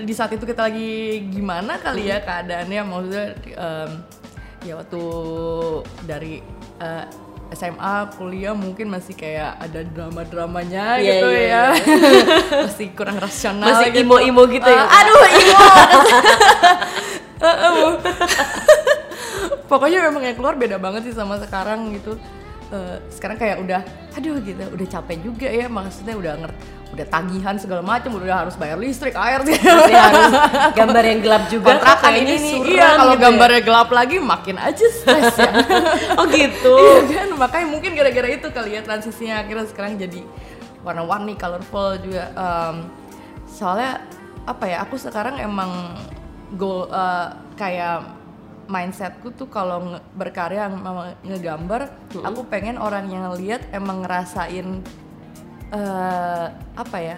di 0.00 0.12
saat 0.12 0.32
itu 0.32 0.44
kita 0.44 0.64
lagi 0.64 0.90
gimana 1.28 1.76
kali 1.76 2.08
ya 2.08 2.18
keadaannya 2.20 2.80
maksudnya 2.82 3.26
em, 3.52 3.90
ya 4.62 4.72
waktu 4.74 5.02
dari 6.02 6.40
eh, 6.78 7.04
SMA 7.50 8.06
kuliah 8.14 8.54
mungkin 8.54 8.88
masih 8.88 9.12
kayak 9.12 9.58
ada 9.58 9.82
drama-dramanya 9.82 10.96
Iya, 10.98 11.02
gitu 11.18 11.28
iya, 11.34 11.42
ya. 11.42 11.64
masih 12.70 12.86
kurang 12.94 13.18
rasional 13.18 13.66
masih 13.66 13.90
gitu. 13.90 14.06
imo-imo 14.06 14.42
gitu 14.46 14.70
ya? 14.70 14.80
Ah, 14.80 14.86
Kak? 14.86 14.98
aduh 15.02 15.24
imo. 15.34 15.58
Pokoknya 19.70 20.02
memang 20.10 20.22
yang 20.26 20.34
keluar 20.34 20.58
beda 20.58 20.76
banget 20.78 21.06
sih 21.06 21.14
sama 21.14 21.38
sekarang 21.38 21.94
gitu 21.94 22.18
Eh, 22.70 22.96
sekarang 23.10 23.34
kayak 23.34 23.66
udah 23.66 23.82
aduh 24.14 24.38
gitu 24.46 24.62
udah 24.62 24.86
capek 24.86 25.18
juga 25.26 25.50
ya 25.50 25.66
maksudnya 25.66 26.14
udah 26.14 26.32
ngerti 26.38 26.62
udah 26.94 27.06
tagihan 27.10 27.54
segala 27.58 27.82
macam 27.82 28.14
udah 28.14 28.46
harus 28.46 28.54
bayar 28.54 28.78
listrik 28.78 29.10
air 29.18 29.42
sih 29.42 29.58
Masih 29.58 29.94
harus 29.98 30.30
gambar 30.78 31.02
yang 31.02 31.18
gelap 31.18 31.42
juga. 31.50 31.66
Kontrakan 31.74 32.14
ini 32.14 32.34
nih 32.38 32.54
suram 32.62 32.70
iya 32.70 32.88
kalau 32.94 33.14
gitu 33.14 33.18
ya. 33.18 33.26
gambarnya 33.26 33.62
gelap 33.66 33.88
lagi 33.90 34.16
makin 34.22 34.56
aja 34.58 34.86
stres 34.86 35.34
ya. 35.34 35.50
Oh 36.22 36.26
gitu. 36.30 36.74
Iya 36.78 37.02
kan? 37.10 37.28
Makanya 37.34 37.66
mungkin 37.74 37.90
gara-gara 37.98 38.28
itu 38.30 38.46
kali 38.54 38.70
ya 38.78 38.82
transisinya 38.86 39.34
akhirnya 39.42 39.66
sekarang 39.66 39.92
jadi 39.98 40.20
warna-warni 40.86 41.34
colorful 41.34 41.98
juga. 41.98 42.30
Em, 42.38 42.86
soalnya 43.50 43.98
apa 44.46 44.64
ya 44.70 44.86
aku 44.86 44.94
sekarang 44.94 45.42
emang 45.42 45.98
goal 46.54 46.86
eh, 46.86 47.28
kayak 47.58 48.19
mindsetku 48.70 49.34
tuh 49.34 49.50
kalau 49.50 49.82
berkarya 50.14 50.70
memang 50.70 51.18
ngegambar 51.20 51.90
aku 52.14 52.46
pengen 52.46 52.78
orang 52.78 53.10
yang 53.10 53.26
lihat 53.34 53.66
emang 53.70 54.06
ngerasain 54.06 54.78
eh 55.70 56.46
apa 56.74 56.98
ya 56.98 57.16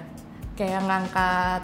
kayak 0.54 0.80
ngangkat 0.82 1.62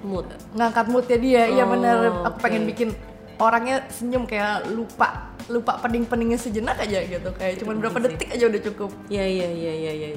mood 0.00 0.28
ngangkat 0.52 0.86
moodnya 0.88 1.18
dia 1.18 1.42
iya 1.48 1.64
Oh, 1.64 1.72
bener 1.72 1.96
aku 2.22 2.36
pengen 2.38 2.62
oke. 2.64 2.68
bikin 2.70 2.88
orangnya 3.36 3.84
senyum 3.88 4.24
kayak 4.24 4.68
lupa 4.68 5.32
lupa 5.44 5.76
pening-peningnya 5.76 6.36
sejenak 6.36 6.76
aja 6.78 7.00
gitu 7.00 7.28
kayak 7.32 7.60
cuman 7.60 7.76
berapa 7.76 7.98
detik 7.98 8.28
aja 8.30 8.44
udah 8.46 8.60
cukup 8.62 8.90
Iya 9.08 9.24
iya 9.24 9.48
iya 9.50 9.72
iya 9.74 9.92
iya. 9.92 10.08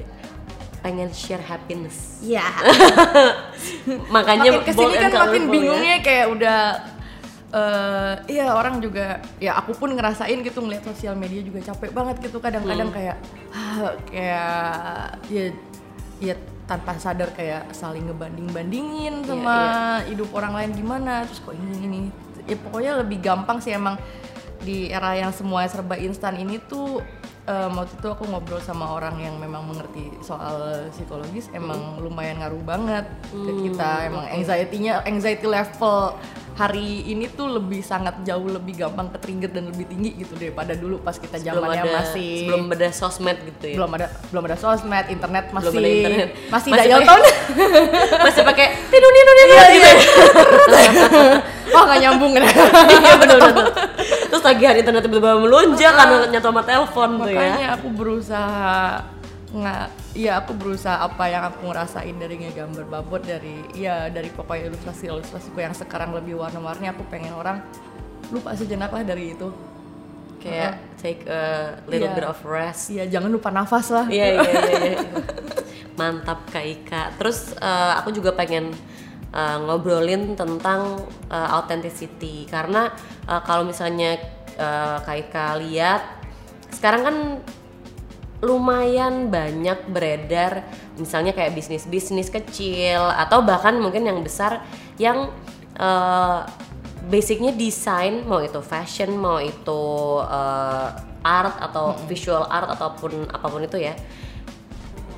Pengen 0.78 1.10
share 1.10 1.42
happiness. 1.42 2.22
Iya. 2.22 2.46
Makanya 4.14 4.50
makin 4.56 4.62
ke 4.62 4.72
sini 4.72 4.94
kan 4.94 5.10
makin 5.10 5.10
colorful 5.10 5.42
ya. 5.42 5.50
bingungnya 5.50 5.96
kayak 6.00 6.26
udah 6.30 6.58
eh 7.48 8.14
iya 8.28 8.52
orang 8.52 8.76
juga 8.84 9.24
ya 9.40 9.56
aku 9.56 9.72
pun 9.72 9.96
ngerasain 9.96 10.36
gitu 10.44 10.60
ngeliat 10.60 10.84
sosial 10.84 11.16
media 11.16 11.40
juga 11.40 11.64
capek 11.72 11.96
banget 11.96 12.28
gitu 12.28 12.44
kadang-kadang 12.44 12.92
kayak 12.92 13.16
ah, 13.56 13.96
kayak 14.04 15.16
ya 15.32 15.44
ya 16.20 16.34
tanpa 16.68 17.00
sadar 17.00 17.32
kayak 17.32 17.72
saling 17.72 18.04
ngebanding-bandingin 18.04 19.24
sama 19.24 19.56
hidup 20.04 20.28
orang 20.36 20.52
lain 20.52 20.70
gimana 20.76 21.24
terus 21.24 21.40
kok 21.40 21.56
ini 21.56 21.72
ini. 21.88 22.00
Ya 22.44 22.56
pokoknya 22.60 22.92
lebih 23.00 23.18
gampang 23.24 23.64
sih 23.64 23.72
emang 23.72 23.96
di 24.60 24.92
era 24.92 25.16
yang 25.16 25.32
semua 25.32 25.64
serba 25.64 25.96
instan 25.96 26.36
ini 26.36 26.60
tuh 26.60 27.00
em, 27.48 27.72
waktu 27.72 27.94
itu 27.94 28.06
aku 28.06 28.24
ngobrol 28.24 28.60
sama 28.60 28.86
orang 28.90 29.16
yang 29.18 29.34
memang 29.34 29.64
mengerti 29.64 30.12
soal 30.20 30.60
psikologis 30.90 31.48
emang 31.50 31.80
lumayan 31.98 32.38
ngaruh 32.38 32.60
banget 32.62 33.04
ke 33.26 33.52
kita 33.62 33.90
emang 34.06 34.28
anxiety-nya 34.30 35.00
anxiety 35.02 35.46
level 35.46 36.12
hari 36.54 37.06
ini 37.06 37.30
tuh 37.30 37.46
lebih 37.48 37.80
sangat 37.80 38.18
jauh 38.22 38.44
lebih 38.44 38.74
gampang 38.76 39.06
ke 39.08 39.18
trigger 39.18 39.46
dan 39.48 39.70
lebih 39.70 39.86
tinggi 39.86 40.10
gitu 40.18 40.34
daripada 40.34 40.74
dulu 40.74 40.98
pas 40.98 41.14
kita 41.14 41.38
Belum 41.38 41.62
zamannya 41.62 41.82
masih 41.88 42.30
sebelum 42.44 42.62
ada 42.68 42.88
sosmed 42.90 43.38
gitu 43.46 43.64
ya. 43.64 43.74
belum 43.78 43.90
ada 43.94 44.06
belum 44.28 44.42
ada 44.44 44.56
sosmed 44.58 45.06
internet 45.08 45.44
masih 45.48 45.70
Belum 45.70 45.78
ada 45.78 45.90
internet. 45.94 46.28
masih 46.50 46.68
Masih 46.68 46.82
dial 46.84 46.98
pakai- 46.98 47.08
tone 47.08 47.28
Masih 48.26 48.42
pakai 48.44 48.66
tidur 48.88 49.10
tidur 49.10 49.34
tidur 49.38 49.66
gitu. 49.70 49.90
oh 51.70 51.82
nggak 51.84 51.98
nyambung 52.00 52.32
kan 52.34 52.42
Iya 52.98 53.12
benar 53.16 53.36
benar. 53.38 53.66
Terus 54.28 54.42
tagihan 54.44 54.76
internet 54.76 55.02
tiba-tiba 55.02 55.40
melonjak 55.40 55.92
karena 55.92 56.16
nyatu 56.28 56.48
sama 56.48 56.62
telepon 56.62 57.08
tuh 57.18 57.28
ya. 57.28 57.36
makanya 57.40 57.68
aku 57.74 57.88
berusaha 57.90 58.76
nggak 59.48 59.84
ya 60.12 60.32
aku 60.44 60.52
berusaha 60.52 60.96
apa 61.00 61.24
yang 61.24 61.48
aku 61.48 61.72
ngerasain 61.72 62.12
dari 62.12 62.36
ngegambar 62.36 62.84
babot 62.84 63.24
dari 63.24 63.64
ya 63.72 64.12
dari 64.12 64.28
pokoknya 64.28 64.68
ilustrasi 64.68 65.08
ilustrasiku 65.08 65.64
yang 65.64 65.72
sekarang 65.72 66.12
lebih 66.12 66.36
warna-warni 66.36 66.92
aku 66.92 67.00
pengen 67.08 67.32
orang 67.32 67.64
lupa 68.28 68.52
sejenak 68.52 68.92
lah 68.92 69.00
dari 69.00 69.32
itu 69.32 69.48
Kayak 70.38 70.78
take 71.02 71.26
a 71.26 71.74
little 71.90 72.14
Iya. 72.14 72.14
bit 72.14 72.26
of 72.30 72.38
rest. 72.46 72.94
Iya 72.94 73.10
jangan 73.10 73.26
lupa 73.26 73.50
nafas 73.50 73.90
lah 73.90 74.06
Iya 74.06 74.38
iya 74.38 74.46
iya. 74.46 74.62
iya. 74.94 74.98
Mantap 75.98 76.46
Kak 76.46 76.62
Ika. 76.62 77.02
Terus 77.18 77.58
eh, 77.58 77.92
aku 77.98 78.14
juga 78.14 78.30
pengen 78.30 78.70
eh, 79.32 79.58
ngobrolin 79.62 80.36
tentang 80.36 81.02
eh, 81.28 81.48
authenticity. 81.54 82.46
Karena 82.48 82.92
eh, 83.26 83.40
kalau 83.44 83.64
misalnya 83.64 84.16
eh, 84.56 84.96
Kak 85.02 85.16
Ika 85.28 85.46
lihat 85.62 86.02
sekarang 86.68 87.02
kan 87.02 87.16
lumayan 88.38 89.34
banyak 89.34 89.90
beredar 89.90 90.62
misalnya 90.94 91.34
kayak 91.34 91.58
bisnis-bisnis 91.58 92.30
kecil 92.30 93.02
atau 93.10 93.42
bahkan 93.42 93.74
mungkin 93.82 94.06
yang 94.06 94.22
besar 94.22 94.62
yang 94.94 95.34
eh, 95.74 96.40
basicnya 97.08 97.50
desain 97.56 98.22
mau 98.28 98.38
itu 98.38 98.60
fashion 98.62 99.16
mau 99.18 99.42
itu 99.42 99.82
eh, 100.22 100.88
art 101.26 101.56
atau 101.58 101.98
visual 102.06 102.46
art 102.46 102.70
ataupun 102.78 103.26
apa 103.26 103.46
pun 103.50 103.62
itu 103.66 103.78
ya. 103.82 103.94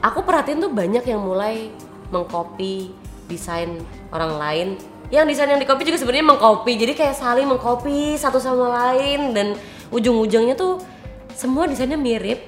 Aku 0.00 0.24
perhatiin 0.24 0.64
tuh 0.64 0.72
banyak 0.72 1.04
yang 1.04 1.20
mulai 1.20 1.68
mengcopy 2.08 2.88
desain 3.30 3.78
orang 4.10 4.32
lain. 4.34 4.68
Yang 5.08 5.24
desain 5.30 5.50
yang 5.50 5.62
dikopi 5.62 5.86
juga 5.86 5.98
sebenarnya 5.98 6.26
mengcopy. 6.26 6.72
Jadi 6.74 6.92
kayak 6.94 7.14
saling 7.14 7.46
mengcopy 7.46 8.14
satu 8.14 8.36
sama 8.36 8.66
lain. 8.90 9.30
Dan 9.30 9.54
ujung-ujungnya 9.88 10.54
tuh 10.54 10.82
semua 11.32 11.70
desainnya 11.70 11.94
mirip. 11.94 12.42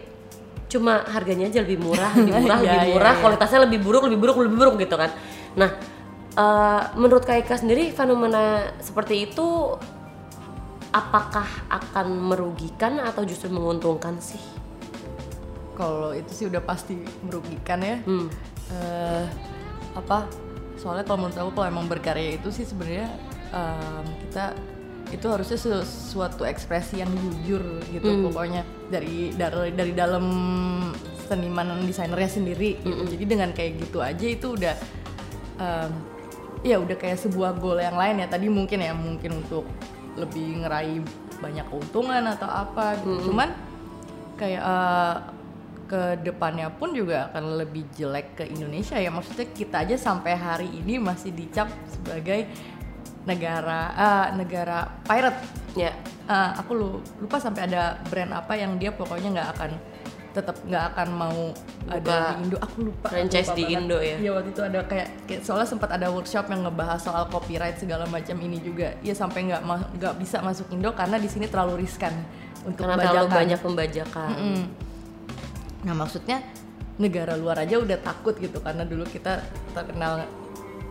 Cuma 0.66 1.04
harganya 1.04 1.46
aja 1.46 1.60
lebih 1.60 1.78
murah 1.78 2.10
lebih 2.16 2.32
murah 2.42 2.58
Iya, 2.58 2.64
lebih 2.64 2.80
iya, 2.80 2.92
murah. 2.96 3.12
iya. 3.12 3.20
kualitasnya 3.20 3.60
lebih 3.68 3.78
buruk 3.84 4.02
lebih 4.08 4.18
buruk 4.18 4.36
lebih 4.40 4.56
buruk 4.56 4.74
gitu 4.80 4.96
kan. 4.96 5.10
Nah 5.52 5.70
eh, 6.32 6.80
menurut 6.96 7.22
Kak 7.22 7.44
Ika 7.44 7.60
sendiri 7.60 7.92
fenomena 7.92 8.72
seperti 8.80 9.28
itu 9.28 9.76
apakah 10.92 11.44
akan 11.68 12.06
merugikan 12.20 13.00
atau 13.00 13.24
justru 13.24 13.48
menguntungkan 13.48 14.16
sih? 14.16 14.40
Kalau 15.72 16.12
itu 16.12 16.32
sih 16.32 16.44
udah 16.48 16.60
pasti 16.60 16.96
merugikan 17.20 17.80
ya. 17.80 17.96
Hmm. 18.04 18.28
eh 18.72 19.24
apa 19.92 20.24
soalnya 20.82 21.06
kalau 21.06 21.24
menurut 21.24 21.38
aku 21.38 21.50
kalau 21.54 21.66
emang 21.70 21.86
berkarya 21.86 22.34
itu 22.42 22.50
sih 22.50 22.66
sebenarnya 22.66 23.06
em, 23.54 24.04
kita 24.26 24.44
itu 25.14 25.26
harusnya 25.30 25.58
sesuatu 25.60 26.42
ekspresi 26.42 26.98
yang 26.98 27.12
jujur 27.14 27.62
gitu. 27.94 28.26
Pokoknya 28.26 28.66
dari 28.90 29.30
dari 29.30 29.70
dari 29.70 29.92
dalam 29.94 30.24
seniman 31.30 31.86
desainernya 31.86 32.30
sendiri 32.42 32.82
gitu. 32.82 33.08
jadi 33.14 33.24
dengan 33.24 33.50
kayak 33.54 33.78
gitu 33.88 34.02
aja 34.02 34.26
itu 34.26 34.58
udah 34.58 34.74
em, 35.62 35.90
ya 36.66 36.82
udah 36.82 36.96
kayak 36.98 37.22
sebuah 37.22 37.62
goal 37.62 37.78
yang 37.78 37.94
lain 37.94 38.18
ya. 38.18 38.26
Tadi 38.26 38.50
mungkin 38.50 38.82
ya 38.82 38.92
mungkin 38.96 39.38
untuk 39.38 39.68
lebih 40.18 40.66
ngeraih 40.66 40.98
banyak 41.38 41.66
keuntungan 41.70 42.26
atau 42.26 42.50
apa 42.50 42.98
gitu. 43.06 43.30
Cuman 43.30 43.54
kayak 44.34 44.62
eh, 44.64 45.16
ke 45.92 46.00
depannya 46.18 46.72
pun 46.72 46.90
juga 46.90 47.28
akan 47.28 47.61
lebih 47.61 47.84
jelek 47.92 48.32
ke 48.34 48.44
Indonesia 48.49 48.96
ya 48.96 49.12
maksudnya 49.12 49.44
kita 49.46 49.84
aja 49.84 49.92
sampai 49.94 50.32
hari 50.32 50.72
ini 50.72 50.96
masih 50.96 51.28
dicap 51.30 51.68
sebagai 51.87 52.49
negara 53.22 53.80
ah, 53.92 54.26
negara 54.32 54.78
pirate 55.02 55.40
ya 55.75 55.92
Ah, 56.22 56.54
aku 56.56 56.72
lu- 56.72 57.02
lupa 57.18 57.37
sampai 57.37 57.66
ada 57.66 57.99
brand 58.06 58.30
apa 58.32 58.54
yang 58.54 58.78
dia 58.78 58.88
pokoknya 58.88 59.28
nggak 59.32 59.49
akan 59.52 59.70
tetap 60.32 60.54
nggak 60.64 60.84
akan 60.94 61.08
mau 61.12 61.38
ada 61.84 62.32
di 62.32 62.46
Indo 62.46 62.56
aku 62.56 62.88
lupa 62.88 63.11
franchise 63.11 63.42
lupa 63.44 63.58
di 63.58 63.64
banget. 63.66 63.82
Indo 63.82 63.99
ya? 64.00 64.16
iya 64.16 64.30
waktu 64.32 64.49
itu 64.49 64.62
ada 64.62 64.80
kayak, 64.82 65.08
kayak 65.26 65.42
soalnya 65.42 65.68
sempat 65.68 65.90
ada 65.90 66.08
workshop 66.08 66.46
yang 66.46 66.62
ngebahas 66.62 67.02
soal 67.02 67.26
copyright 67.26 67.76
segala 67.76 68.06
macam 68.06 68.38
ini 68.38 68.56
juga 68.58 68.94
iya 69.02 69.12
sampai 69.12 69.44
nggak 69.44 69.61
nggak 69.99 70.14
bisa 70.16 70.40
masuk 70.40 70.70
Indo 70.70 70.94
karena 70.94 71.18
di 71.18 71.26
sini 71.26 71.44
terlalu 71.44 71.84
riskan 71.84 72.14
untuk 72.62 72.87
karena 72.87 72.96
terlalu 72.96 73.18
bajakan. 73.26 73.37
banyak 73.37 73.58
pembajakan 73.61 74.30
Mm. 74.32 74.64
Nah 75.82 75.94
maksudnya 75.94 76.42
negara 77.00 77.34
luar 77.34 77.64
aja 77.64 77.80
udah 77.80 77.98
takut 77.98 78.36
gitu 78.38 78.60
karena 78.60 78.84
dulu 78.84 79.02
kita 79.08 79.42
terkenal 79.72 80.28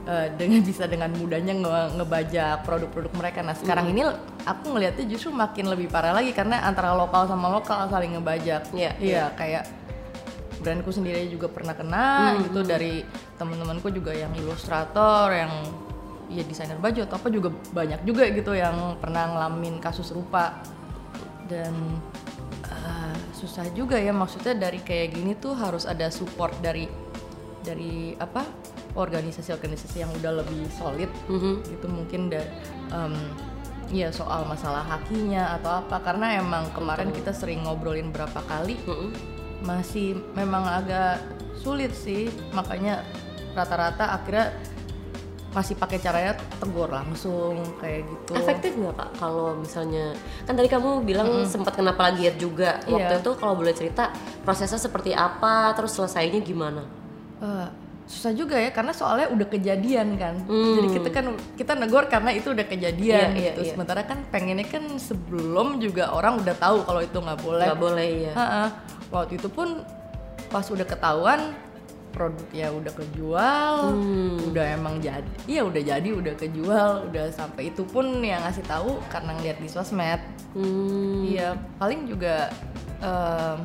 eh, 0.09 0.27
dengan 0.35 0.61
bisa 0.65 0.89
dengan 0.89 1.13
mudahnya 1.13 1.53
nge- 1.55 1.91
ngebajak 2.01 2.65
produk-produk 2.65 3.13
mereka. 3.15 3.39
Nah 3.45 3.55
sekarang 3.55 3.93
ini 3.93 4.01
aku 4.43 4.75
ngelihatnya 4.75 5.05
justru 5.07 5.29
makin 5.29 5.69
lebih 5.69 5.87
parah 5.87 6.11
lagi 6.11 6.33
karena 6.33 6.65
antara 6.65 6.91
lokal 6.97 7.29
sama 7.29 7.47
lokal 7.53 7.87
saling 7.87 8.17
ngebajak. 8.17 8.67
Iya, 8.73 8.91
Iya 8.97 9.23
kayak 9.37 9.63
brandku 10.61 10.93
sendiri 10.93 11.25
juga 11.25 11.49
pernah 11.49 11.73
kena 11.73 12.37
gitu 12.45 12.61
dari 12.61 13.01
teman-temanku 13.41 13.89
juga 13.89 14.13
yang 14.13 14.29
ilustrator 14.37 15.33
yang 15.33 15.49
ya 16.29 16.45
desainer 16.45 16.77
baju 16.77 17.01
atau 17.03 17.17
apa 17.17 17.27
juga 17.27 17.49
banyak 17.73 18.05
juga 18.05 18.29
gitu 18.29 18.53
yang 18.55 18.95
pernah 19.01 19.27
ngalamin 19.35 19.81
kasus 19.81 20.13
serupa 20.13 20.61
dan 21.49 21.73
uh, 22.60 22.60
susah 23.41 23.65
juga 23.73 23.97
ya 23.97 24.13
maksudnya 24.13 24.53
dari 24.53 24.77
kayak 24.79 25.17
gini 25.17 25.33
tuh 25.33 25.57
harus 25.57 25.89
ada 25.89 26.13
support 26.13 26.53
dari 26.61 26.85
dari 27.65 28.13
apa 28.17 28.45
organisasi-organisasi 28.93 29.97
yang 29.97 30.11
udah 30.13 30.45
lebih 30.45 30.69
solid 30.69 31.09
Mhm. 31.25 31.53
gitu 31.65 31.87
mungkin 31.89 32.29
da, 32.29 32.41
um, 32.93 33.17
ya 33.89 34.13
soal 34.13 34.45
masalah 34.45 34.85
hakinya 34.85 35.57
atau 35.57 35.81
apa 35.81 35.99
karena 35.99 36.37
emang 36.37 36.69
kemarin 36.71 37.09
kita 37.09 37.33
sering 37.33 37.65
ngobrolin 37.65 38.13
berapa 38.13 38.39
kali 38.45 38.77
Mhm. 38.85 39.09
masih 39.65 40.21
memang 40.33 40.65
agak 40.65 41.21
sulit 41.57 41.93
sih 41.93 42.29
makanya 42.53 43.01
rata-rata 43.53 44.15
akhirnya 44.15 44.53
masih 45.51 45.75
pakai 45.75 45.97
caranya 45.97 46.31
tegur 46.55 46.87
langsung 46.87 47.59
kayak 47.77 48.03
gitu 48.05 48.31
Efektif 48.33 48.71
nggak 48.73 48.93
kak 48.93 49.09
kalau 49.17 49.51
misalnya 49.53 50.15
kan 50.41 50.53
tadi 50.53 50.67
kamu 50.67 51.03
bilang 51.03 51.27
sempat 51.43 51.73
kena 51.73 51.91
plagiat 51.91 52.35
juga 52.35 52.79
waktu 52.85 53.03
Iya. 53.09 53.19
itu 53.19 53.31
kalau 53.35 53.53
boleh 53.53 53.71
cerita 53.71 54.15
prosesnya 54.41 54.79
seperti 54.79 55.11
apa 55.11 55.71
terus 55.73 55.91
selesainya 55.91 56.39
gimana? 56.39 56.87
Eh, 57.37 57.67
susah 58.03 58.31
juga 58.31 58.55
ya 58.55 58.69
karena 58.69 58.91
soalnya 58.91 59.27
udah 59.29 59.43
kejadian 59.45 60.15
kan 60.15 60.35
jadi 60.47 60.87
kita 60.89 61.09
kan 61.09 61.25
kita 61.53 61.73
negor 61.73 62.05
karena 62.05 62.31
itu 62.31 62.47
udah 62.49 62.65
kejadian 62.65 63.27
Hmm. 63.27 63.37
Iya, 63.37 63.51
gitu 63.51 63.61
iya. 63.61 63.71
sementara 63.71 64.01
kan 64.03 64.23
pengennya 64.25 64.63
kan 64.65 64.83
sebelum 64.93 65.79
juga 65.79 66.11
orang 66.11 66.39
udah 66.39 66.55
tahu 66.55 66.83
kalau 66.83 66.99
itu 66.99 67.15
nggak 67.17 67.39
boleh 67.39 67.65
Nggak 67.65 67.79
boleh 67.81 68.07
ya. 68.21 68.33
Ha-ha. 68.33 68.63
waktu 69.09 69.35
itu 69.35 69.47
pun 69.47 69.83
pas 70.47 70.63
udah 70.65 70.83
ketahuan 70.83 71.55
produknya 72.11 72.67
udah 72.69 72.93
kejual 72.93 73.75
Hmm. 73.91 74.37
udah 74.51 74.65
emang 74.75 74.99
jadi 74.99 75.25
iya 75.47 75.63
udah 75.63 75.81
jadi 75.81 76.09
udah 76.11 76.33
kejual 76.35 77.09
udah 77.09 77.25
sampai 77.31 77.71
itu 77.71 77.81
pun 77.83 78.19
yang 78.19 78.43
ngasih 78.43 78.63
tahu 78.63 78.99
karena 79.07 79.31
ngeliat 79.35 79.57
di 79.57 79.67
sosmed 79.67 80.21
Hmm. 80.51 81.23
Iya, 81.23 81.55
paling 81.79 82.11
juga 82.11 82.51
em, 82.99 83.57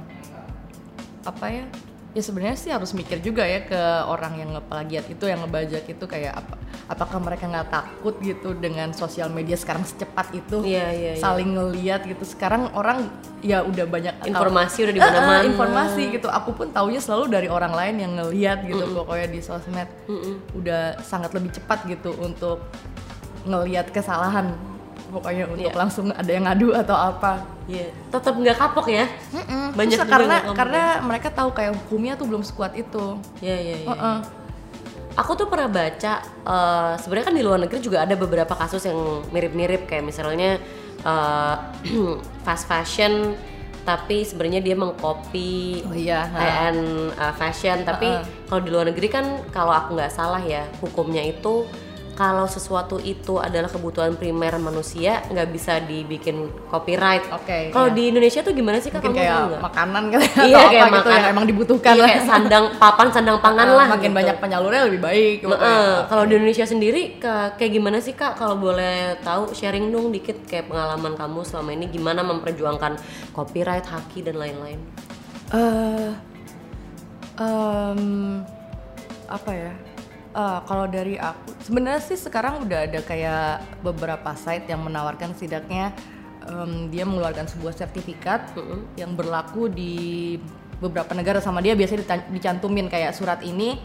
apa 1.27 1.47
ya? 1.51 1.67
Ya 2.17 2.25
sebenarnya 2.25 2.57
sih 2.57 2.73
harus 2.73 2.97
mikir 2.97 3.21
juga 3.21 3.45
ya 3.45 3.61
ke 3.69 3.77
orang 4.09 4.41
yang 4.41 4.57
ngeplagiat 4.57 5.05
itu, 5.13 5.29
yang 5.29 5.45
ngebajak 5.45 5.85
itu 5.85 6.01
kayak 6.09 6.33
apa? 6.41 6.57
Apakah 6.89 7.21
mereka 7.21 7.45
nggak 7.45 7.69
takut 7.69 8.17
gitu 8.25 8.57
dengan 8.57 8.89
sosial 8.97 9.29
media 9.29 9.53
sekarang 9.53 9.85
secepat 9.85 10.33
itu 10.33 10.65
Iya, 10.65 10.97
iya, 10.97 11.13
iya. 11.13 11.21
saling 11.21 11.53
ngeliat 11.53 12.09
gitu. 12.09 12.25
Sekarang 12.25 12.73
orang 12.73 13.05
ya 13.45 13.61
udah 13.61 13.85
banyak 13.85 14.17
Informasi 14.33 14.89
udah 14.89 14.95
di 14.97 15.03
mana-mana. 15.05 15.45
informasi 15.45 16.03
gitu. 16.09 16.33
Aku 16.33 16.57
pun 16.57 16.73
taunya 16.73 17.05
selalu 17.05 17.29
dari 17.29 17.49
orang 17.53 17.77
lain 17.77 17.95
yang 18.01 18.13
ngeliat 18.17 18.65
gitu 18.65 18.97
pokoknya 18.97 19.29
di 19.29 19.41
sosmed. 19.45 19.89
Udah 20.57 20.97
sangat 21.05 21.37
lebih 21.37 21.53
cepat 21.53 21.85
gitu 21.85 22.17
untuk 22.17 22.65
ngeliat 23.45 23.93
kesalahan. 23.93 24.57
Pokoknya 25.07 25.45
untuk 25.47 25.71
Iya. 25.71 25.79
langsung 25.79 26.11
ada 26.11 26.27
yang 26.27 26.45
ngadu 26.45 26.75
atau 26.75 26.97
apa. 26.97 27.43
Iya. 27.67 27.91
Tetap 28.11 28.35
nggak 28.35 28.57
kapok 28.57 28.87
ya? 28.91 29.07
Banyak 29.73 29.99
Susah 29.99 30.09
karena 30.09 30.37
karena 30.51 30.83
mereka 31.01 31.29
tahu 31.31 31.51
kayak 31.51 31.73
hukumnya 31.75 32.15
tuh 32.15 32.27
belum 32.27 32.43
sekuat 32.43 32.75
itu. 32.75 33.17
Iya 33.39 33.57
iya 33.57 33.77
iya. 33.83 33.89
Heeh. 33.91 34.19
Aku 35.17 35.33
tuh 35.33 35.49
pernah 35.49 35.71
baca 35.71 36.15
eh, 36.23 36.93
sebenarnya 37.01 37.27
kan 37.27 37.37
di 37.37 37.45
luar 37.47 37.59
negeri 37.63 37.81
juga 37.81 38.05
ada 38.05 38.13
beberapa 38.15 38.53
kasus 38.53 38.85
yang 38.85 39.25
mirip-mirip 39.31 39.87
kayak 39.87 40.05
misalnya 40.05 40.59
eh, 41.01 41.55
fast 42.45 42.67
fashion 42.67 43.33
tapi 43.87 44.27
sebenarnya 44.27 44.59
dia 44.59 44.75
mengcopy 44.75 45.87
Oh 45.87 45.95
iya, 45.95 46.27
ha. 46.27 46.35
high-end 46.43 47.15
uh, 47.15 47.31
fashion 47.39 47.87
tapi 47.87 48.11
kalau 48.51 48.59
di 48.59 48.75
luar 48.75 48.91
negeri 48.91 49.07
kan 49.07 49.23
kalau 49.55 49.71
aku 49.71 49.95
nggak 49.95 50.11
salah 50.11 50.43
ya 50.43 50.67
hukumnya 50.83 51.23
itu 51.23 51.63
kalau 52.17 52.49
sesuatu 52.49 52.97
itu 52.97 53.37
adalah 53.37 53.69
kebutuhan 53.69 54.17
primer 54.17 54.57
manusia 54.57 55.21
nggak 55.27 55.49
bisa 55.49 55.77
dibikin 55.79 56.49
copyright. 56.67 57.29
Oke, 57.31 57.69
Kalau 57.69 57.87
iya. 57.87 57.95
di 57.95 58.03
Indonesia 58.09 58.41
tuh 58.41 58.51
gimana 58.51 58.81
sih 58.81 58.89
kak? 58.89 58.99
Mungkin 58.99 59.13
Kamu 59.13 59.21
kayak 59.21 59.61
makanan 59.61 60.03
kali 60.09 60.25
Iya 60.49 60.57
atau 60.57 60.65
kayak 60.67 60.81
apa 60.81 60.89
gitu 60.89 60.97
makanan. 60.97 61.13
yang 61.15 61.27
emang 61.31 61.47
dibutuhkan 61.47 61.93
Iya, 61.93 62.01
lah. 62.01 62.09
kayak 62.09 62.25
sandang 62.25 62.65
papan 62.75 63.09
sandang 63.11 63.39
pangan 63.39 63.69
lah. 63.71 63.87
Makin 63.87 64.11
gitu. 64.11 64.17
banyak 64.17 64.37
penyalurnya 64.39 64.83
lebih 64.87 65.01
baik. 65.03 65.37
Pokoknya. 65.45 65.69
eh, 65.69 65.97
kalau 66.07 66.25
di 66.25 66.33
Indonesia 66.35 66.65
sendiri 66.65 67.03
ke- 67.17 67.51
kayak 67.55 67.71
gimana 67.71 67.99
sih 68.01 68.13
kak? 68.13 68.33
Kalau 68.35 68.57
boleh 68.57 68.97
tahu 69.21 69.53
sharing 69.53 69.87
dong 69.87 70.09
dikit 70.09 70.41
kayak 70.43 70.67
pengalaman 70.67 71.13
kamu 71.15 71.41
selama 71.43 71.71
ini 71.71 71.87
gimana 71.87 72.21
memperjuangkan 72.23 72.97
copyright, 73.31 73.85
haki 73.85 74.25
dan 74.25 74.37
lain-lain. 74.37 74.81
Eh, 75.49 76.11
em, 77.37 78.41
apa 79.27 79.53
ya? 79.53 79.73
Eh, 80.37 80.59
kalau 80.69 80.85
dari 80.85 81.17
aku, 81.17 81.49
sebenarnya 81.65 82.03
sih 82.05 82.21
sekarang 82.21 82.69
udah 82.69 82.85
ada 82.85 83.01
kayak 83.01 83.81
beberapa 83.81 84.37
site 84.37 84.69
yang 84.69 84.85
menawarkan 84.85 85.33
setidaknya 85.33 85.97
em, 86.45 86.93
dia 86.93 87.09
mengeluarkan 87.09 87.49
sebuah 87.49 87.73
sertifikat 87.73 88.53
yang 89.01 89.17
berlaku 89.17 89.73
di 89.73 90.37
beberapa 90.77 91.09
negara 91.17 91.41
sama 91.41 91.65
dia 91.65 91.73
biasanya 91.73 92.29
dicantumin 92.29 92.85
kayak 92.93 93.17
surat 93.17 93.41
ini 93.41 93.81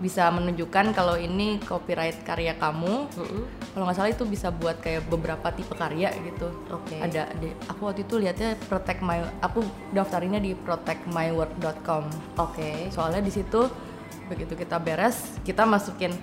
bisa 0.00 0.32
menunjukkan 0.32 0.96
kalau 0.96 1.20
ini 1.20 1.60
copyright 1.68 2.24
karya 2.24 2.56
kamu. 2.56 3.04
Kalau 3.76 3.84
nggak 3.84 3.96
salah 4.00 4.08
itu 4.08 4.24
bisa 4.24 4.48
buat 4.48 4.80
kayak 4.80 5.04
beberapa 5.04 5.52
tipe 5.52 5.76
karya 5.76 6.08
gitu. 6.24 6.48
Oke. 6.72 6.96
Ada, 6.96 7.28
ada- 7.28 7.56
aku 7.68 7.92
waktu 7.92 8.08
itu 8.08 8.16
lihatnya 8.16 8.56
protect 8.72 9.04
my 9.04 9.20
aku 9.44 9.60
daftarinnya 9.92 10.40
di 10.40 10.56
protectmywork.com. 10.56 12.08
Oke. 12.40 12.88
Soalnya 12.88 13.20
di 13.20 13.28
situ 13.36 13.68
begitu 14.30 14.54
kita 14.54 14.78
beres, 14.78 15.38
kita 15.42 15.66
masukin 15.66 16.14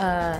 eh, 0.00 0.36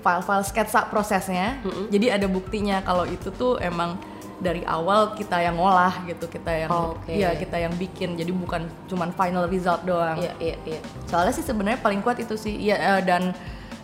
file-file 0.00 0.44
sketsa 0.44 0.88
prosesnya. 0.88 1.60
Jadi 1.92 2.08
ada 2.08 2.26
buktinya 2.26 2.80
kalau 2.80 3.04
itu 3.04 3.28
tuh 3.32 3.60
emang 3.60 4.00
dari 4.40 4.64
awal 4.64 5.12
kita 5.12 5.36
yang 5.36 5.60
ngolah 5.60 6.00
gitu, 6.08 6.24
kita 6.24 6.48
yang 6.64 6.72
Oke. 6.72 7.12
iya 7.12 7.36
kita 7.36 7.60
yang 7.60 7.76
bikin. 7.76 8.16
Jadi 8.16 8.32
bukan 8.32 8.64
cuman 8.88 9.12
final 9.12 9.44
result 9.46 9.84
doang. 9.84 10.16
Iya 10.16 10.32
iya 10.40 10.56
iya. 10.64 10.80
Soalnya 11.04 11.36
sih 11.36 11.44
sebenarnya 11.44 11.84
paling 11.84 12.00
kuat 12.00 12.16
itu 12.24 12.40
sih. 12.40 12.56
Iya 12.56 12.76
eh, 12.80 13.00
dan 13.04 13.36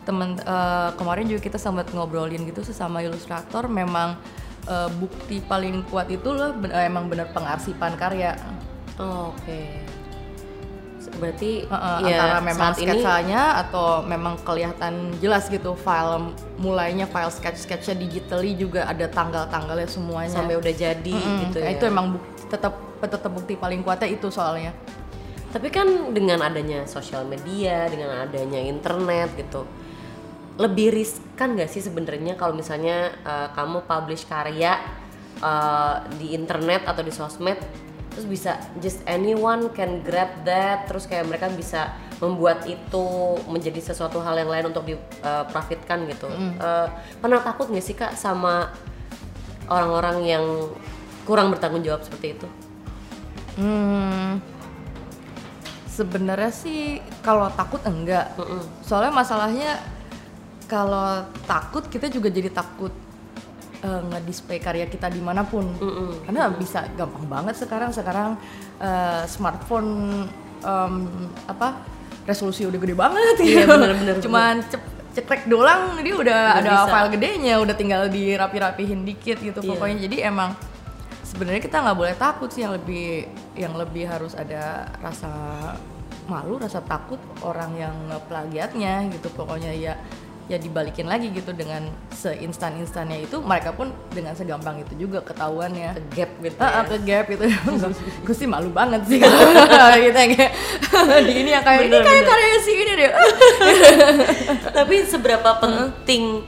temen 0.08 0.40
eh, 0.40 0.90
kemarin 0.96 1.28
juga 1.28 1.44
kita 1.44 1.60
sempat 1.60 1.92
ngobrolin 1.92 2.48
gitu 2.48 2.64
sesama 2.64 3.04
ilustrator 3.04 3.68
memang 3.68 4.16
eh, 4.64 4.88
bukti 4.96 5.44
paling 5.44 5.84
kuat 5.92 6.08
itu 6.08 6.32
loh 6.32 6.56
ben- 6.56 6.72
eh, 6.72 6.88
emang 6.88 7.12
bener 7.12 7.28
pengarsipan 7.36 7.92
karya. 8.00 8.32
Oh, 8.96 9.36
Oke. 9.36 9.85
Berarti 11.16 11.64
Heeh, 11.64 11.96
ya 12.04 12.16
antara 12.20 12.38
memang 12.44 12.70
saat 12.72 12.78
ini 12.84 13.00
sketsanya 13.00 13.42
atau 13.64 14.04
memang 14.04 14.34
kelihatan 14.44 15.16
jelas 15.18 15.48
gitu 15.48 15.72
file 15.72 16.36
mulainya 16.60 17.08
file 17.08 17.32
sketch-sketchnya 17.32 17.96
digitally 17.96 18.52
juga 18.52 18.84
ada 18.84 19.08
tanggal-tanggalnya 19.08 19.88
semuanya. 19.88 20.32
sampai 20.36 20.60
udah 20.60 20.74
jadi 20.76 21.16
Mm-mm, 21.16 21.40
gitu 21.48 21.58
kayak 21.64 21.72
ya. 21.72 21.78
Itu 21.80 21.84
emang 21.88 22.06
bukti, 22.20 22.40
tetap 22.52 22.74
tetap 23.00 23.32
bukti 23.32 23.56
paling 23.56 23.80
kuatnya 23.80 24.12
itu 24.12 24.28
soalnya. 24.28 24.76
Tapi 25.56 25.72
kan 25.72 26.12
dengan 26.12 26.44
adanya 26.44 26.84
sosial 26.84 27.24
media, 27.24 27.88
dengan 27.88 28.28
adanya 28.28 28.60
internet 28.60 29.32
gitu, 29.40 29.64
lebih 30.60 30.92
riskan 30.92 31.56
nggak 31.56 31.68
sih 31.68 31.80
sebenarnya 31.80 32.36
kalau 32.36 32.52
misalnya 32.52 33.12
uh, 33.24 33.48
kamu 33.56 33.88
publish 33.88 34.28
karya 34.28 34.76
uh, 35.40 36.04
di 36.20 36.36
internet 36.36 36.84
atau 36.84 37.00
di 37.00 37.12
sosmed, 37.12 37.56
terus 38.16 38.24
bisa 38.24 38.56
just 38.80 39.04
anyone 39.04 39.68
can 39.76 40.00
grab 40.00 40.32
that, 40.48 40.88
terus 40.88 41.04
kayak 41.04 41.28
mereka 41.28 41.52
bisa 41.52 41.92
membuat 42.16 42.64
itu 42.64 43.36
menjadi 43.44 43.92
sesuatu 43.92 44.24
hal 44.24 44.40
yang 44.40 44.48
lain 44.48 44.72
untuk 44.72 44.88
diprofitkan 44.88 46.08
gitu. 46.08 46.24
Uh, 46.56 46.88
pernah 47.20 47.44
takut 47.44 47.68
nggak 47.68 47.84
sih 47.84 47.92
kak 47.92 48.16
sama 48.16 48.72
orang-orang 49.68 50.24
yang 50.24 50.44
kurang 51.28 51.52
bertanggung 51.52 51.84
jawab 51.84 52.00
seperti 52.00 52.40
itu? 52.40 52.48
Hmm, 53.60 54.40
sebenarnya 55.92 56.52
sih 56.56 57.04
kalau 57.20 57.52
takut 57.52 57.84
enggak. 57.84 58.32
Soalnya 58.80 59.12
masalahnya 59.12 59.76
kalau 60.64 61.20
takut 61.44 61.84
kita 61.92 62.08
juga 62.08 62.32
jadi 62.32 62.48
takut 62.48 62.96
eh, 63.86 64.02
nge-display 64.04 64.58
karya 64.58 64.84
kita 64.84 65.06
di 65.06 65.22
mana 65.22 65.42
pun. 65.42 65.62
Karena 66.22 66.50
bisa 66.50 66.90
gampang 66.92 67.24
banget 67.24 67.54
sekarang. 67.56 67.90
Sekarang 67.90 68.34
eh, 68.76 69.22
smartphone 69.26 70.26
em, 70.60 70.94
apa 71.46 71.78
resolusi 72.26 72.66
udah 72.66 72.76
gede 72.76 72.92
banget 72.92 73.34
Iya, 73.38 73.62
gitu. 73.62 73.70
bener-bener, 73.72 74.16
Cuman 74.18 74.58
cep- 74.66 74.94
cekrek 75.14 75.46
doang 75.46 75.96
dia 75.96 76.12
udah, 76.12 76.20
Udah 76.20 76.58
ada 76.58 76.70
bisa. 76.76 76.90
file 76.90 77.10
gedenya, 77.14 77.54
udah 77.56 77.72
tinggal 77.72 78.02
dirapi-rapihin 78.06 79.06
dikit 79.06 79.38
gitu 79.38 79.62
Iya. 79.62 79.68
pokoknya. 79.70 79.96
Jadi 80.04 80.16
emang 80.20 80.50
sebenarnya 81.22 81.62
kita 81.62 81.80
nggak 81.80 81.96
boleh 81.96 82.14
takut 82.14 82.50
sih 82.50 82.66
yang 82.66 82.74
lebih 82.74 83.26
yang 83.54 83.74
lebih 83.74 84.06
harus 84.06 84.32
ada 84.32 84.90
rasa 84.98 85.30
malu 86.26 86.58
rasa 86.58 86.82
takut 86.82 87.18
orang 87.40 87.70
yang 87.76 87.94
ngeplagiatnya 88.10 89.06
gitu 89.10 89.30
pokoknya 89.30 89.70
ya 89.70 89.94
ya 90.46 90.56
dibalikin 90.56 91.04
lagi 91.04 91.26
gitu 91.28 91.50
dengan 91.50 91.82
seinstan 92.08 92.76
instannya 92.76 93.18
itu 93.20 93.38
mereka 93.40 93.70
pun 93.70 93.90
dengan 94.08 94.30
segampang 94.32 94.78
itu 94.78 94.94
juga 94.96 95.18
ketahuannya 95.20 95.90
Ke 95.92 96.02
gap 96.14 96.30
gitu 96.38 96.56
Ah, 96.56 96.70
ya. 96.72 96.82
ke 96.84 96.96
gap 97.02 97.26
itu 97.34 97.44
gue 98.22 98.30
sih 98.32 98.46
malu 98.46 98.70
banget 98.70 99.02
sih 99.04 99.18
gitu 100.04 100.14
yang 100.14 100.30
kayak 100.32 100.52
di 101.20 101.34
ini 101.36 101.50
yang 101.50 101.60
kayak 101.60 101.82
ini 101.82 101.90
Bener, 101.92 102.04
kayak 102.04 102.22
bener. 102.22 102.30
karya 102.30 102.58
si 102.60 102.72
ini 102.72 102.92
deh 102.94 103.10
Tapi 104.76 104.94
seberapa 105.04 105.50
penting 105.58 106.46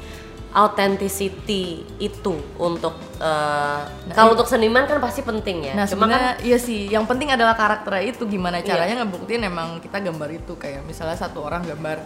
authenticity 0.48 1.64
itu 1.98 2.34
untuk 2.56 2.92
eh, 3.18 3.80
kalau 4.10 4.32
untuk 4.32 4.46
seniman 4.46 4.84
kan 4.84 4.96
pasti 4.98 5.20
penting 5.20 5.60
ya. 5.64 5.74
nah 5.74 5.84
Cuma 5.84 6.06
kan 6.06 6.38
iya 6.40 6.56
sih 6.56 6.86
yang 6.86 7.04
penting 7.04 7.28
adalah 7.28 7.52
karakter 7.52 7.98
itu 8.00 8.24
gimana 8.24 8.58
Iya. 8.58 8.72
caranya 8.72 9.02
ngebuktiin 9.02 9.42
emang 9.42 9.78
kita 9.78 9.98
gambar 9.98 10.28
itu 10.32 10.54
kayak 10.54 10.82
misalnya 10.84 11.14
satu 11.14 11.42
orang 11.42 11.62
gambar 11.64 12.00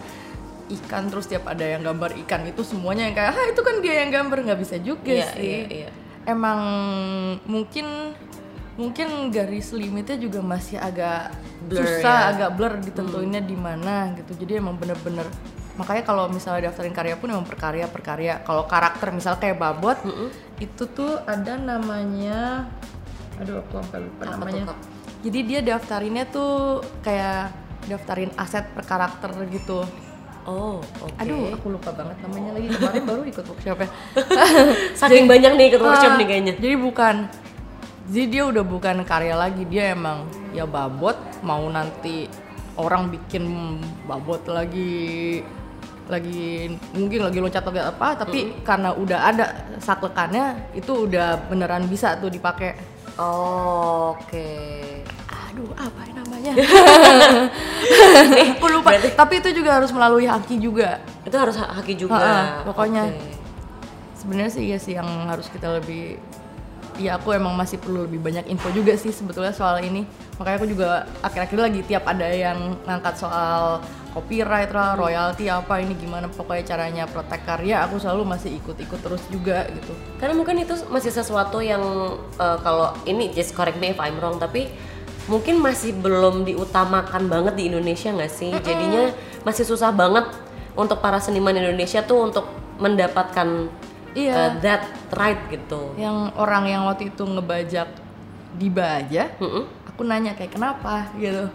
ikan 0.79 1.09
terus 1.09 1.25
tiap 1.25 1.45
ada 1.45 1.61
yang 1.63 1.81
gambar 1.81 2.17
ikan 2.25 2.41
itu 2.43 2.61
semuanya 2.61 3.05
yang 3.09 3.15
kayak 3.15 3.31
ah 3.33 3.45
itu 3.49 3.61
kan 3.61 3.75
dia 3.79 3.93
yang 4.01 4.11
gambar. 4.11 4.37
Nggak 4.41 4.59
bisa 4.61 4.75
juga 4.77 5.11
Iya, 5.13 5.27
sih. 5.33 5.43
iya, 5.43 5.61
iya. 5.69 5.89
emang 6.23 6.59
mungkin 7.45 8.15
mungkin 8.73 9.29
garis 9.29 9.69
limitnya 9.71 10.17
juga 10.17 10.41
masih 10.41 10.81
agak 10.81 11.29
Blur, 11.63 11.85
susah 11.85 12.17
ya. 12.17 12.29
agak 12.33 12.49
blur 12.57 12.73
ditentuinnya 12.81 13.39
di 13.39 13.53
mana 13.53 14.11
gitu. 14.17 14.33
Jadi 14.33 14.57
emang 14.59 14.75
bener-bener 14.75 15.27
makanya 15.73 16.05
kalau 16.05 16.29
misalnya 16.29 16.69
daftarin 16.69 16.93
karya 16.93 17.17
pun 17.17 17.33
emang 17.33 17.49
per 17.49 17.57
karya 17.57 17.89
per 17.89 18.05
karya 18.05 18.45
kalau 18.45 18.69
karakter 18.69 19.09
misalnya 19.09 19.41
kayak 19.41 19.57
babot 19.57 19.97
itu 20.61 20.83
tuh 20.85 21.17
ada 21.25 21.57
namanya 21.57 22.69
aduh 23.41 23.57
aku 23.65 23.81
sampai 23.81 23.99
lupa 24.05 24.21
Apa 24.21 24.37
namanya. 24.37 24.69
Tuh, 24.69 24.77
jadi 25.25 25.39
dia 25.41 25.59
daftarinnya 25.65 26.29
tuh 26.29 26.77
kayak 27.01 27.49
daftarin 27.89 28.29
aset 28.37 28.69
per 28.69 28.85
karakter 28.85 29.33
gitu 29.49 29.81
oh, 30.45 30.79
oke. 30.79 31.15
aduh 31.19 31.55
aku 31.55 31.67
lupa 31.73 31.89
banget 31.95 32.17
namanya 32.23 32.51
lagi 32.57 32.67
kemarin 32.71 33.03
baru 33.07 33.21
ikut 33.27 33.45
workshopnya 33.47 33.89
Saking 34.99 35.25
banyak 35.25 35.51
nih 35.55 35.65
ikut 35.73 35.81
workshop 35.81 36.11
Ah, 36.13 36.17
nih 36.19 36.27
kayaknya. 36.27 36.53
Jadi 36.59 36.75
bukan 36.77 37.15
jadi 38.03 38.25
dia 38.27 38.43
udah 38.51 38.63
bukan 38.67 38.95
karya 39.07 39.35
lagi, 39.39 39.63
dia 39.63 39.95
emang 39.95 40.27
ya 40.51 40.67
babot 40.67 41.15
mau 41.39 41.63
nanti 41.71 42.27
orang 42.75 43.07
bikin 43.07 43.79
babot 44.03 44.43
lagi 44.49 45.39
lagi 46.11 46.67
mungkin 46.91 47.23
lagi 47.23 47.39
loncat 47.39 47.63
atau 47.63 47.71
apa 47.71 48.07
tapi 48.19 48.59
karena 48.59 48.91
udah 48.91 49.19
ada 49.23 49.45
saklekannya 49.79 50.75
itu 50.75 51.07
udah 51.07 51.47
beneran 51.47 51.87
bisa 51.87 52.19
tuh 52.19 52.27
dipakai 52.27 52.75
Oh, 53.13 54.17
oke. 54.17 54.49
aduh 55.29 55.69
apa 55.77 56.01
ya 56.09 56.22
aku 58.59 58.67
lupa 58.67 58.99
tapi 59.15 59.39
itu 59.39 59.49
juga 59.55 59.79
harus 59.79 59.91
melalui 59.95 60.27
haki 60.27 60.59
juga 60.59 60.99
Itu 61.23 61.39
harus 61.39 61.55
ha- 61.55 61.79
haki 61.79 61.95
juga. 61.95 62.19
Ha-ha, 62.19 62.67
pokoknya. 62.67 63.07
Oke. 63.07 63.31
sebenarnya 64.19 64.51
sih 64.51 64.63
iya 64.67 64.77
sih 64.79 64.93
yang 64.95 65.07
harus 65.27 65.47
kita 65.47 65.79
lebih 65.79 66.19
ya 66.99 67.17
aku 67.17 67.33
emang 67.33 67.57
masih 67.57 67.81
perlu 67.81 68.05
lebih 68.05 68.21
banyak 68.21 68.45
info 68.47 68.69
juga 68.69 68.93
sih 68.93 69.09
sebetulnya 69.09 69.49
soal 69.49 69.81
ini 69.81 70.05
makanya 70.37 70.57
aku 70.61 70.67
juga 70.69 70.87
akhir-akhir 71.25 71.59
lagi 71.59 71.79
tiap 71.89 72.05
ada 72.05 72.27
yang 72.29 72.77
ngangkat 72.85 73.15
soal 73.17 73.81
copyright 74.13 74.69
lah, 74.69 74.93
royalti 74.93 75.49
apa 75.49 75.81
ini 75.81 75.97
gimana 75.97 76.29
pokoknya 76.29 76.63
caranya 76.69 77.03
protek 77.09 77.41
karya 77.49 77.81
aku 77.81 77.97
selalu 77.97 78.29
masih 78.29 78.61
ikut-ikut 78.61 79.01
terus 79.01 79.25
juga 79.33 79.65
gitu 79.73 79.89
Karena 80.21 80.37
mungkin 80.37 80.61
itu 80.61 80.77
masih 80.93 81.09
sesuatu 81.09 81.57
yang 81.65 81.81
eh, 82.37 82.57
kalau 82.61 82.93
ini 83.09 83.33
just 83.33 83.57
correct 83.57 83.81
me 83.81 83.89
if 83.89 83.97
I'm 83.97 84.21
wrong 84.21 84.37
tapi 84.37 84.69
mungkin 85.25 85.59
masih 85.59 85.95
belum 85.95 86.43
diutamakan 86.43 87.27
banget 87.27 87.53
di 87.55 87.63
Indonesia 87.67 88.09
nggak 88.09 88.31
sih? 88.31 88.51
Jadinya 88.59 89.11
masih 89.41 89.63
susah 89.63 89.91
banget 89.91 90.27
untuk 90.73 90.99
para 90.99 91.17
seniman 91.17 91.53
Indonesia 91.53 92.01
tuh 92.01 92.27
untuk 92.27 92.45
mendapatkan 92.77 93.69
Iya. 94.13 94.33
eh, 94.33 94.51
that 94.61 94.83
right 95.17 95.41
gitu. 95.49 95.97
yang 95.97 96.29
orang 96.37 96.69
yang 96.69 96.85
waktu 96.85 97.09
itu 97.09 97.25
ngebajak 97.25 97.89
Diba 98.53 99.01
aja 99.01 99.33
Mm-mm. 99.41 99.65
aku 99.89 100.05
nanya 100.05 100.37
kayak 100.37 100.53
kenapa 100.53 101.09
gitu 101.17 101.49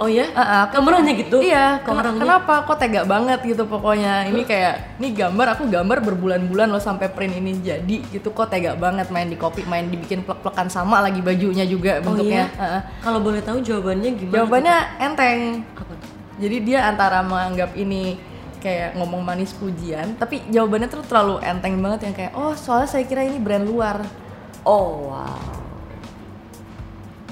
Oh 0.00 0.08
ya? 0.08 0.32
Ah, 0.32 0.40
ah, 0.40 0.62
Kamu 0.72 0.96
nanya 0.96 1.12
gitu? 1.12 1.44
Iya, 1.44 1.84
orangnya? 1.84 2.24
kenapa 2.24 2.64
kok 2.64 2.80
tega 2.80 3.04
banget 3.04 3.44
gitu 3.44 3.68
pokoknya. 3.68 4.24
Ini 4.32 4.48
kayak 4.48 4.96
ini 4.96 5.12
gambar 5.12 5.46
aku 5.60 5.68
gambar 5.68 6.00
berbulan-bulan 6.00 6.72
loh 6.72 6.80
sampai 6.80 7.12
print 7.12 7.36
ini 7.36 7.60
jadi 7.60 7.96
gitu 8.08 8.32
kok 8.32 8.48
tega 8.48 8.72
banget 8.80 9.12
main 9.12 9.28
di 9.28 9.36
copy, 9.36 9.60
main 9.68 9.92
dibikin 9.92 10.24
plek-plekan 10.24 10.72
sama 10.72 11.04
lagi 11.04 11.20
bajunya 11.20 11.68
juga 11.68 12.00
Oh 12.00 12.16
bentuknya. 12.16 12.48
iya? 12.48 12.56
Heeh. 12.56 12.80
Kalau 13.04 13.20
boleh 13.20 13.44
tahu 13.44 13.60
jawabannya 13.60 14.10
gimana? 14.16 14.34
Jawabannya 14.40 14.76
enteng. 15.04 15.40
Apa 15.76 15.92
tuh? 15.92 16.10
Jadi 16.40 16.56
dia 16.64 16.80
antara 16.88 17.20
menganggap 17.20 17.76
ini 17.76 18.16
kayak 18.64 18.96
ngomong 18.96 19.20
manis 19.20 19.52
pujian, 19.52 20.16
tapi 20.16 20.40
jawabannya 20.48 20.88
tuh 20.88 21.04
terlalu 21.04 21.44
enteng 21.44 21.76
banget 21.76 22.08
yang 22.08 22.14
kayak 22.16 22.32
oh 22.32 22.56
soalnya 22.56 22.88
saya 22.88 23.04
kira 23.04 23.20
ini 23.20 23.36
brand 23.36 23.68
luar. 23.68 24.00
Oh 24.64 25.12
wow. 25.12 25.36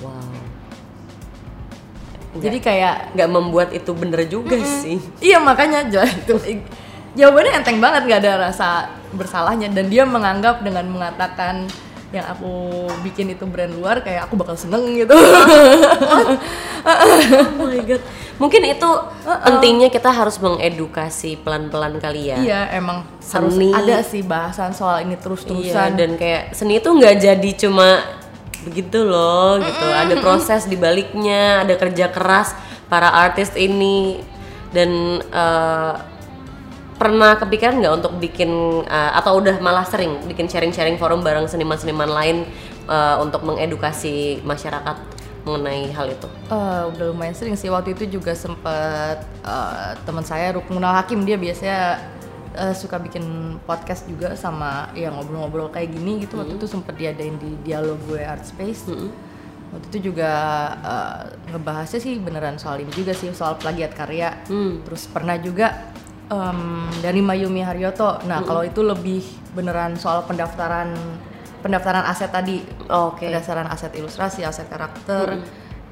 Wow. 0.04 0.37
Jadi 2.34 2.58
kayak 2.58 3.16
nggak 3.16 3.30
membuat 3.30 3.68
itu 3.72 3.90
bener 3.92 4.24
juga 4.24 4.56
sih. 4.60 5.00
Iya 5.18 5.40
makanya 5.40 5.88
itu 5.88 6.34
jawabannya 7.18 7.52
enteng 7.56 7.78
banget 7.78 8.02
nggak 8.04 8.20
ada 8.20 8.32
rasa 8.46 8.68
bersalahnya 9.10 9.72
dan 9.72 9.88
dia 9.88 10.04
menganggap 10.04 10.60
dengan 10.60 10.84
mengatakan 10.86 11.66
yang 12.08 12.24
aku 12.24 12.48
bikin 13.04 13.28
itu 13.28 13.44
brand 13.44 13.68
luar 13.68 14.00
kayak 14.00 14.24
aku 14.24 14.36
bakal 14.36 14.56
seneng 14.56 14.96
gitu. 14.96 15.12
Oh 15.12 16.36
my 17.66 17.80
god. 17.88 18.00
Mungkin 18.38 18.62
itu 18.64 18.90
pentingnya 19.44 19.88
kita 19.90 20.08
harus 20.08 20.38
mengedukasi 20.38 21.36
pelan-pelan 21.42 21.98
kali 21.98 22.30
ya. 22.30 22.36
iya 22.38 22.60
emang 22.70 23.02
harus 23.18 23.52
Seni. 23.52 23.74
ada 23.74 23.98
sih 24.00 24.22
bahasan 24.22 24.70
soal 24.70 25.02
ini 25.02 25.12
Iya, 25.12 25.20
terus-terusan. 25.20 25.90
dan 25.98 26.10
kayak 26.14 26.54
seni 26.54 26.78
itu 26.78 26.86
nggak 26.86 27.14
jadi 27.18 27.50
cuma 27.58 27.98
begitu 28.66 29.04
loh 29.06 29.60
gitu. 29.60 29.86
Ada 29.86 30.14
proses 30.18 30.66
di 30.66 30.74
baliknya, 30.74 31.62
ada 31.62 31.74
kerja 31.78 32.10
keras 32.10 32.54
para 32.88 33.12
artis 33.12 33.52
ini 33.54 34.22
dan 34.72 35.22
eh, 35.22 35.94
pernah 36.98 37.38
kepikiran 37.38 37.78
nggak 37.78 37.94
untuk 38.02 38.12
bikin 38.18 38.50
eh, 38.84 39.12
atau 39.14 39.38
udah 39.38 39.62
malah 39.62 39.86
sering 39.86 40.26
bikin 40.26 40.50
sharing-sharing 40.50 40.98
forum 40.98 41.22
bareng 41.22 41.46
seniman-seniman 41.46 42.10
lain 42.10 42.36
eh, 42.88 43.16
untuk 43.22 43.46
mengedukasi 43.46 44.42
masyarakat 44.42 44.96
mengenai 45.46 45.88
hal 45.94 46.10
itu. 46.12 46.28
Eh, 46.50 46.82
udah 46.92 47.04
lumayan 47.14 47.32
sering 47.32 47.56
sih 47.56 47.70
waktu 47.72 47.94
itu 47.94 48.18
juga 48.18 48.34
sempet 48.34 49.22
eh, 49.46 49.90
teman 50.02 50.26
saya 50.26 50.52
Rukmunal 50.58 50.92
Hakim 50.98 51.22
dia 51.22 51.38
biasanya 51.38 52.02
eh, 52.58 52.74
suka 52.74 52.98
bikin 52.98 53.56
podcast 53.62 54.04
juga 54.10 54.34
sama 54.34 54.90
ya 54.98 55.14
ngobrol-ngobrol 55.14 55.70
kayak 55.70 55.94
gini 55.94 56.26
gitu. 56.26 56.42
Waktu 56.42 56.58
itu 56.58 56.66
sempet 56.66 56.98
diadain 56.98 57.38
di 57.38 57.54
dialog 57.62 57.96
gue 58.10 58.20
art 58.20 58.42
space. 58.42 58.90
Waktu 59.68 59.86
itu 59.94 60.10
juga 60.12 60.32
eh, 60.82 61.22
ngebahasnya 61.54 62.00
sih 62.02 62.18
beneran 62.18 62.58
soal 62.58 62.82
ini 62.82 62.90
juga 62.90 63.14
sih 63.14 63.30
soal 63.30 63.56
plagiat 63.56 63.94
karya. 63.94 64.34
Hmm. 64.50 64.82
terus 64.82 65.06
pernah 65.06 65.38
juga 65.38 65.94
em, 66.28 66.88
dari 67.00 67.20
Mayumi 67.22 67.64
Haryoto. 67.64 68.24
Nah 68.28 68.44
kalau 68.44 68.64
itu 68.64 68.84
lebih 68.84 69.24
beneran 69.56 69.96
soal 69.96 70.24
pendaftaran 70.28 70.92
pendaftaran 71.64 72.04
aset 72.06 72.30
tadi. 72.30 72.62
Oke. 72.88 73.26
pendaftaran 73.28 73.68
aset 73.68 73.92
ilustrasi 73.96 74.44
aset 74.44 74.68
karakter. 74.68 75.40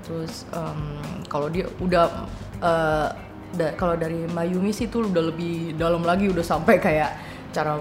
Terus 0.06 0.46
em, 0.54 0.80
kalau 1.26 1.48
dia 1.50 1.66
udah 1.80 2.06
eh, 2.62 3.25
da- 3.56 3.74
kalau 3.74 3.96
dari 3.96 4.28
Mayumi 4.28 4.70
sih 4.70 4.86
tuh 4.86 5.08
udah 5.08 5.32
lebih 5.32 5.74
dalam 5.80 6.04
lagi 6.04 6.28
udah 6.28 6.44
sampai 6.44 6.76
kayak 6.76 7.10
cara 7.50 7.80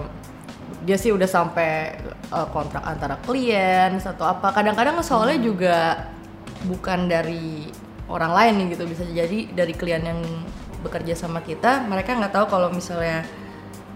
dia 0.82 0.96
sih 0.98 1.14
udah 1.14 1.28
sampai 1.28 1.94
eh, 2.32 2.48
kontrak 2.50 2.82
antara 2.82 3.20
klien 3.22 3.94
atau 4.00 4.26
apa. 4.26 4.50
Kadang-kadang 4.50 4.98
soalnya 5.04 5.38
juga 5.38 5.76
bukan 6.66 7.06
dari 7.06 7.68
orang 8.08 8.32
lain 8.32 8.52
nih 8.58 8.66
gitu 8.74 8.84
bisa 8.88 9.04
jadi 9.06 9.50
dari 9.52 9.74
klien 9.74 10.02
yang 10.02 10.20
bekerja 10.82 11.18
sama 11.18 11.42
kita 11.42 11.82
mereka 11.90 12.14
nggak 12.14 12.30
tahu 12.30 12.46
kalau 12.46 12.68
misalnya 12.70 13.26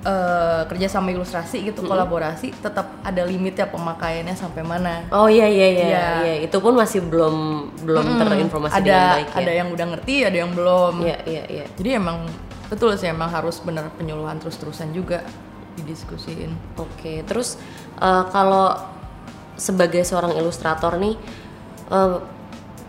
eh, 0.00 0.62
kerja 0.64 0.86
sama 0.88 1.10
ilustrasi 1.10 1.60
gitu 1.62 1.84
kolaborasi 1.84 2.56
tetap 2.56 3.00
ada 3.00 3.22
limitnya 3.22 3.68
pemakaiannya 3.68 4.32
sampai 4.32 4.62
mana 4.62 5.04
Oh 5.10 5.28
iya 5.28 5.44
iya 5.44 5.68
iya, 5.68 5.84
Iya. 5.84 6.04
iya. 6.24 6.34
itu 6.44 6.56
pun 6.56 6.72
masih 6.72 7.04
belum 7.04 7.34
belum 7.84 8.04
terinformasi 8.16 8.74
ada 8.74 8.84
dengan 8.84 9.10
baik 9.16 9.28
ya. 9.28 9.36
ada 9.38 9.52
yang 9.52 9.68
udah 9.70 9.86
ngerti 9.92 10.14
ada 10.24 10.36
yang 10.38 10.52
belum 10.52 10.94
Iya 11.00 11.18
iya 11.28 11.42
iya. 11.46 11.64
jadi 11.76 12.00
emang 12.00 12.24
betul 12.66 12.94
sih 12.94 13.08
emang 13.08 13.28
harus 13.28 13.60
bener 13.60 13.90
penyuluhan 13.94 14.38
terus-terusan 14.38 14.90
juga 14.90 15.20
didiskusiin 15.76 16.52
Oke, 16.76 17.22
terus 17.24 17.56
eh, 17.96 18.24
kalau 18.28 18.72
sebagai 19.54 20.00
seorang 20.02 20.32
ilustrator 20.32 20.96
nih, 20.96 21.14
eh, 21.88 22.16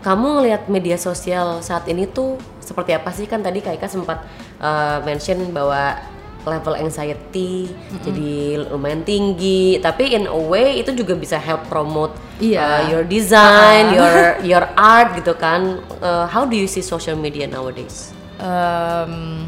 kamu 0.00 0.26
ngelihat 0.40 0.62
media 0.66 0.96
sosial 0.96 1.60
saat 1.60 1.86
ini 1.86 2.08
tuh 2.08 2.34
seperti 2.58 2.90
apa 2.90 3.12
sih? 3.12 3.28
Kan 3.28 3.38
tadi 3.40 3.60
Kak 3.60 3.76
Ika 3.76 3.86
sempat 3.86 4.24
eh, 4.58 4.98
mention 5.04 5.38
bahwa 5.52 5.94
level 6.42 6.74
anxiety 6.74 7.70
jadi 8.02 8.32
lumayan 8.66 9.02
tinggi, 9.02 9.78
tapi 9.78 10.10
in 10.10 10.26
a 10.26 10.34
way 10.34 10.78
itu 10.78 10.90
juga 10.92 11.14
bisa 11.14 11.38
help 11.38 11.66
promote 11.66 12.12
Iya. 12.42 12.58
eh, 12.58 12.80
your 12.90 13.04
design, 13.06 13.94
your 13.94 14.14
your 14.50 14.64
art 14.74 15.14
gitu 15.14 15.34
kan. 15.34 15.78
Eh, 16.02 16.26
how 16.26 16.42
do 16.42 16.58
you 16.58 16.66
see 16.66 16.82
social 16.82 17.14
media 17.14 17.46
nowadays? 17.46 18.10
Em, 18.42 19.46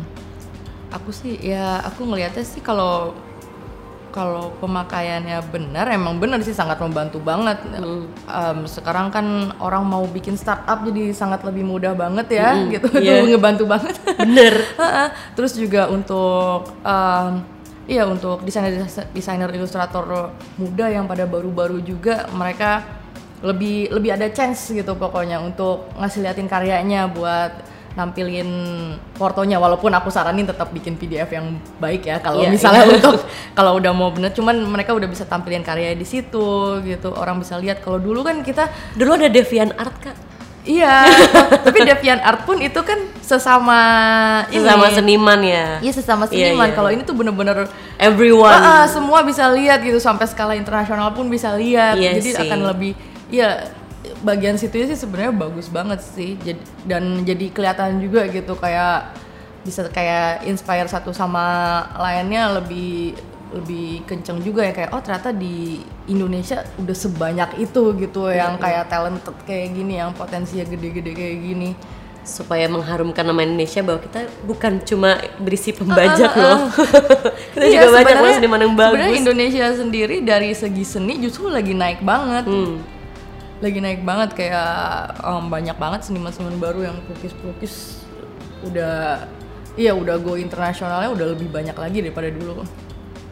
aku 0.89 1.11
sih 1.11 1.35
ya 1.43 1.83
aku 1.83 2.07
ngelihatnya 2.07 2.47
sih 2.47 2.63
kalau 2.63 3.11
kalau 4.15 4.55
pemakaiannya 4.63 5.43
benar 5.51 5.91
emang 5.91 6.23
benar 6.23 6.39
sih 6.47 6.55
sangat 6.55 6.79
membantu 6.79 7.19
banget. 7.19 7.59
Hmm. 7.67 8.07
Em, 8.31 8.59
sekarang 8.71 9.11
kan 9.11 9.51
orang 9.59 9.83
mau 9.83 10.07
bikin 10.07 10.39
startup 10.39 10.87
jadi 10.87 11.11
sangat 11.11 11.43
lebih 11.43 11.67
mudah 11.67 11.99
banget 11.99 12.39
ya 12.39 12.55
Mm-mm, 12.55 12.71
gitu. 12.79 12.89
Iya. 12.95 13.27
Itu 13.27 13.27
ngebantu 13.35 13.65
banget. 13.67 13.99
Bener. 14.15 14.55
Terus 15.37 15.59
juga 15.59 15.91
untuk 15.91 16.71
em, 16.87 17.43
iya 17.91 18.07
untuk 18.07 18.47
desainer 18.47 18.87
desainer 19.11 19.51
ilustrator 19.51 20.31
muda 20.63 20.87
yang 20.87 21.11
pada 21.11 21.27
baru-baru 21.27 21.83
juga 21.83 22.31
mereka 22.31 22.87
lebih 23.43 23.93
lebih 23.93 24.15
ada 24.15 24.31
chance 24.31 24.73
gitu 24.73 24.95
pokoknya 24.97 25.43
untuk 25.43 25.91
ngasih 25.99 26.25
liatin 26.25 26.49
karyanya 26.49 27.11
buat 27.13 27.53
nampilin 27.95 28.49
portonya 29.13 29.57
walaupun 29.57 29.91
aku 29.91 30.09
saranin 30.09 30.45
tetap 30.45 30.69
bikin 30.69 30.95
PDF 30.95 31.31
yang 31.31 31.47
baik 31.79 32.03
ya 32.03 32.19
kalau 32.19 32.43
Iya, 32.43 32.51
misalnya 32.51 32.83
iya. 32.83 32.93
untuk 32.93 33.23
kalau 33.57 33.73
udah 33.75 33.93
mau 33.93 34.11
bener 34.11 34.31
cuman 34.31 34.59
mereka 34.65 34.91
udah 34.91 35.07
bisa 35.07 35.23
tampilin 35.23 35.61
karya 35.61 35.93
di 35.93 36.03
situ 36.03 36.47
gitu 36.81 37.09
orang 37.11 37.39
bisa 37.39 37.55
lihat 37.55 37.79
kalau 37.79 37.97
dulu 37.97 38.21
kan 38.21 38.41
kita 38.41 38.67
dulu 38.93 39.15
ada 39.15 39.29
Devian 39.29 39.71
Art 39.73 39.95
kak 39.97 40.17
iya 40.65 41.07
tapi 41.65 41.85
Deviant 41.85 42.19
Art 42.21 42.43
pun 42.43 42.59
itu 42.59 42.81
kan 42.81 42.99
sesama 43.21 43.79
ini. 44.49 44.61
sama 44.61 44.91
seniman 44.91 45.39
ya 45.39 45.79
Iya 45.79 45.93
sesama 45.93 46.25
Iya, 46.27 46.51
seniman. 46.51 46.67
iya. 46.67 46.75
Kalau 46.75 46.91
ini 46.91 47.03
tuh 47.03 47.15
bener-bener 47.15 47.69
everyone 47.97 48.51
Ah, 48.51 48.85
semua 48.87 49.23
bisa 49.23 49.47
lihat 49.49 49.81
gitu 49.81 49.97
sampai 49.99 50.25
skala 50.25 50.53
internasional 50.53 51.09
pun 51.11 51.25
bisa 51.27 51.55
lihat. 51.55 51.95
Iya 51.95 52.17
jadi 52.17 52.31
sih. 52.33 52.43
akan 52.43 52.61
lebih 52.67 52.93
ya 53.29 53.71
bagian 54.25 54.57
situ 54.57 54.89
sih 54.89 54.97
sebenarnya 54.97 55.37
bagus 55.37 55.69
banget 55.69 56.01
sih. 56.01 56.41
Jadi, 56.41 56.61
dan 56.89 57.23
jadi 57.23 57.47
kelihatan 57.53 58.01
juga 58.01 58.25
gitu 58.27 58.57
kayak 58.57 59.13
bisa 59.63 59.85
kayak 59.89 60.45
inspire 60.45 60.89
satu 60.89 61.13
sama 61.13 61.45
lainnya 61.97 62.53
lebih 62.57 63.17
lebih 63.55 64.03
kenceng 64.05 64.43
juga 64.43 64.67
ya 64.67 64.75
kayak 64.75 64.91
oh 64.91 64.99
ternyata 64.99 65.31
di 65.31 65.79
Indonesia 66.05 66.67
udah 66.75 66.93
sebanyak 66.93 67.63
itu 67.63 67.83
gitu 67.97 68.27
yang 68.29 68.59
kayak 68.59 68.91
talented 68.91 69.37
kayak 69.47 69.73
gini 69.73 69.97
yang 69.97 70.11
potensinya 70.11 70.67
gede-gede 70.67 71.13
kayak 71.15 71.39
gini. 71.41 71.71
supaya 72.25 72.65
mengharumkan 72.73 73.21
nama 73.21 73.45
Indonesia 73.45 73.85
bahwa 73.85 74.01
kita 74.01 74.25
bukan 74.49 74.81
cuma 74.81 75.21
berisi 75.37 75.77
pembajak 75.77 76.33
loh 76.33 76.73
kita 77.53 77.65
juga 77.69 77.89
banyak 77.93 77.93
loh 77.93 78.01
sebenarnya- 78.01 78.37
seniman 78.41 78.61
yang 78.65 78.73
sebenarnya 78.73 78.97
bagus 78.97 79.21
Indonesia 79.21 79.65
sendiri 79.77 80.17
dari 80.25 80.51
segi 80.57 80.85
seni 80.89 81.21
justru 81.21 81.53
lagi 81.53 81.77
naik 81.77 82.01
banget. 82.01 82.49
Hmm. 82.49 82.81
Lagi 83.63 83.79
naik 83.79 84.03
banget 84.03 84.35
kayak 84.35 84.71
em, 85.23 85.45
banyak 85.51 85.77
banget 85.79 86.01
seniman-seniman 86.11 86.59
baru 86.59 86.91
yang 86.91 86.97
pelukis-pelukis 87.07 88.03
udah 88.65 89.29
iya 89.77 89.93
udah 89.93 90.17
go 90.23 90.35
internasionalnya 90.41 91.11
udah 91.13 91.27
lebih 91.37 91.53
banyak 91.53 91.77
lagi 91.77 91.99
daripada 92.03 92.29
dulu. 92.33 92.65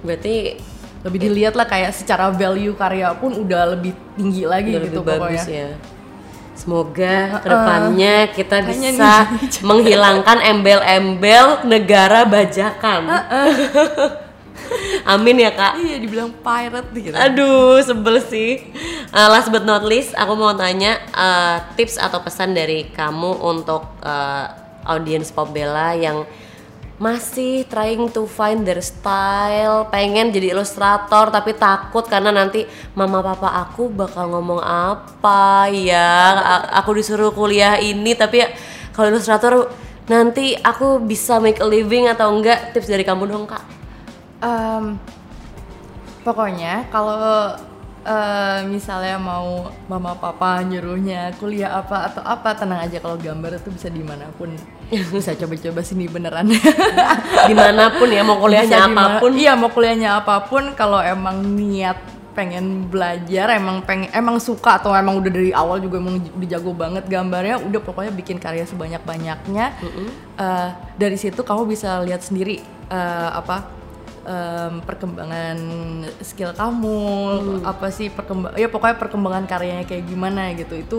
berarti 0.03 0.59
Lebih 1.03 1.19
dilihat 1.19 1.59
lah 1.59 1.67
kayak 1.67 1.91
secara 1.99 2.31
value 2.31 2.79
karya 2.79 3.11
pun 3.19 3.35
udah 3.35 3.75
lebih 3.75 3.91
tinggi 4.15 4.47
lagi 4.47 4.71
udah 4.71 4.83
gitu 4.87 5.03
lebih 5.03 5.11
bagus 5.19 5.43
pokoknya. 5.43 5.51
ya. 5.51 5.71
Semoga 6.55 7.15
ke 7.43 7.49
depannya 7.51 8.15
kita 8.31 8.57
Makanya 8.63 8.91
bisa 8.95 9.13
menghilangkan 9.67 10.39
embel-embel 10.47 11.67
negara 11.67 12.23
bajakan 12.23 13.03
amin 15.07 15.47
ya 15.47 15.51
kak 15.55 15.73
Iya 15.83 15.97
dibilang 15.99 16.31
pirate 16.41 16.91
gitu. 16.95 17.17
Aduh, 17.17 17.81
sebel 17.83 18.23
sih. 18.23 18.63
Uh, 19.13 19.29
last 19.29 19.51
but 19.51 19.67
not 19.67 19.83
least, 19.85 20.15
aku 20.15 20.33
mau 20.39 20.55
tanya 20.57 20.97
uh, 21.13 21.59
tips 21.77 21.99
atau 22.01 22.23
pesan 22.25 22.55
dari 22.55 22.89
kamu 22.93 23.43
untuk 23.43 23.85
uh, 24.01 24.45
audiens 24.87 25.29
Pop 25.35 25.51
Bella 25.51 25.93
yang 25.93 26.25
masih 27.03 27.67
trying 27.67 28.15
to 28.15 28.31
find 28.31 28.63
their 28.63 28.79
style, 28.79 29.91
pengen 29.91 30.31
jadi 30.31 30.55
ilustrator 30.55 31.35
tapi 31.35 31.51
takut 31.59 32.07
karena 32.07 32.31
nanti 32.31 32.63
mama 32.95 33.19
papa 33.19 33.51
aku 33.59 33.91
bakal 33.91 34.31
ngomong 34.31 34.63
apa 34.63 35.67
ya. 35.75 36.39
Aku 36.79 36.95
disuruh 36.95 37.35
kuliah 37.35 37.83
ini 37.83 38.15
tapi 38.15 38.47
ya, 38.47 38.55
kalau 38.95 39.11
ilustrator 39.11 39.67
nanti 40.07 40.55
aku 40.55 41.03
bisa 41.03 41.43
make 41.43 41.59
a 41.59 41.67
living 41.67 42.07
atau 42.07 42.31
enggak? 42.31 42.71
Tips 42.71 42.87
dari 42.87 43.03
kamu 43.03 43.27
dong, 43.27 43.51
Kak. 43.51 43.82
Em, 44.43 44.99
pokoknya 46.23 46.87
kalau 46.89 47.55
eh, 48.03 48.59
misalnya 48.67 49.15
mau 49.15 49.71
mama 49.87 50.15
papa 50.15 50.59
nyuruhnya 50.61 51.31
kuliah 51.37 51.71
apa 51.77 52.11
atau 52.11 52.23
apa 52.23 52.51
tenang 52.53 52.83
aja 52.83 52.99
kalau 52.99 53.15
gambar 53.15 53.57
itu 53.57 53.71
bisa 53.71 53.87
di 53.87 54.03
mana 54.03 54.27
pun. 54.35 54.51
Bisa 54.93 55.33
coba-coba 55.33 55.81
sini 55.81 56.05
beneran. 56.05 56.53
Di 57.49 57.55
mana 57.57 57.89
pun 57.89 58.07
ya 58.07 58.21
mau 58.21 58.37
kuliahnya 58.37 58.77
Bisa 58.77 58.85
dimana- 58.85 59.17
apa 59.17 59.21
pun. 59.21 59.33
iya 59.33 59.53
mau 59.55 59.71
kuliahnya 59.71 60.11
apa 60.19 60.37
pun 60.45 60.75
kalau 60.75 61.01
emang 61.01 61.41
niat 61.49 61.97
pengen 62.33 62.89
belajar 62.89 63.53
emang 63.53 63.81
pengen 63.81 64.09
emang 64.11 64.37
suka 64.37 64.81
atau 64.81 64.93
emang 64.93 65.17
udah 65.17 65.29
dari 65.29 65.53
awal 65.53 65.77
juga 65.79 65.97
emang 65.97 66.17
udah 66.17 66.49
jago 66.49 66.73
banget 66.73 67.05
gambarnya 67.05 67.61
udah 67.61 67.77
pokoknya 67.79 68.09
bikin 68.11 68.37
karya 68.37 68.65
sebanyak 68.65 69.01
banyaknya 69.01 69.77
dari 70.95 71.17
situ 71.17 71.41
kamu 71.41 71.65
bisa 71.67 72.01
lihat 72.01 72.21
sendiri 72.21 72.61
eh, 72.89 73.31
apa 73.33 73.69
em, 74.23 74.81
perkembangan 74.83 75.59
skill 76.23 76.55
kamu 76.55 76.99
apa 77.67 77.91
sih 77.91 78.09
perkembang 78.09 78.55
ya 78.55 78.71
pokoknya 78.71 78.97
perkembangan 78.99 79.45
karyanya 79.47 79.85
kayak 79.87 80.05
gimana 80.07 80.55
gitu. 80.55 80.75
Itu 80.79 80.99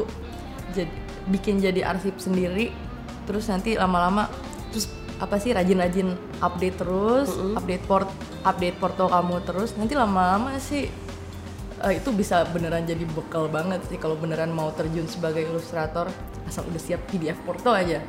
jadi 0.76 0.92
bikin 1.24 1.64
jadi 1.64 1.88
arsip 1.88 2.20
sendiri 2.20 2.76
terus 3.24 3.48
nanti 3.48 3.80
lama-lama 3.80 4.28
terus 4.76 4.92
apa 5.24 5.40
sih 5.40 5.56
rajin-rajin 5.56 6.12
update 6.44 6.84
terus 6.84 7.32
update 7.56 7.84
port 7.88 8.10
update 8.44 8.76
porto 8.76 9.08
kamu 9.08 9.40
terus 9.48 9.72
nanti 9.80 9.96
lama-lama 9.96 10.60
sih 10.60 10.92
eh, 11.80 11.94
itu 11.96 12.10
bisa 12.12 12.44
beneran 12.52 12.84
jadi 12.84 13.08
bekal 13.08 13.48
banget 13.48 13.80
sih. 13.88 13.96
Kalau 13.96 14.20
beneran 14.20 14.52
mau 14.52 14.72
terjun 14.76 15.08
sebagai 15.08 15.48
ilustrator 15.48 16.12
asal 16.44 16.68
udah 16.68 16.82
siap 16.82 17.08
PDF 17.08 17.40
porto 17.48 17.72
aja 17.72 18.04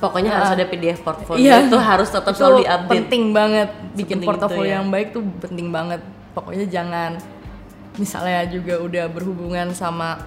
Pokoknya 0.00 0.30
harus 0.32 0.50
ada 0.50 0.64
PDF 0.64 0.98
portfolio 1.00 1.44
Iya. 1.44 1.56
itu 1.62 1.76
harus 1.76 2.08
tetap 2.08 2.32
Itu 2.32 2.40
selalu 2.40 2.58
diupdate. 2.64 2.90
penting 2.90 3.22
banget 3.30 3.68
bikin 3.92 4.16
Sepenting 4.18 4.48
itu 4.48 4.62
ya. 4.64 4.72
yang 4.74 4.86
baik 4.88 5.08
tuh 5.12 5.22
penting 5.38 5.68
banget 5.68 6.00
pokoknya 6.32 6.66
jangan 6.66 7.10
misalnya 7.94 8.46
juga 8.46 8.80
udah 8.80 9.04
berhubungan 9.06 9.68
sama 9.70 10.24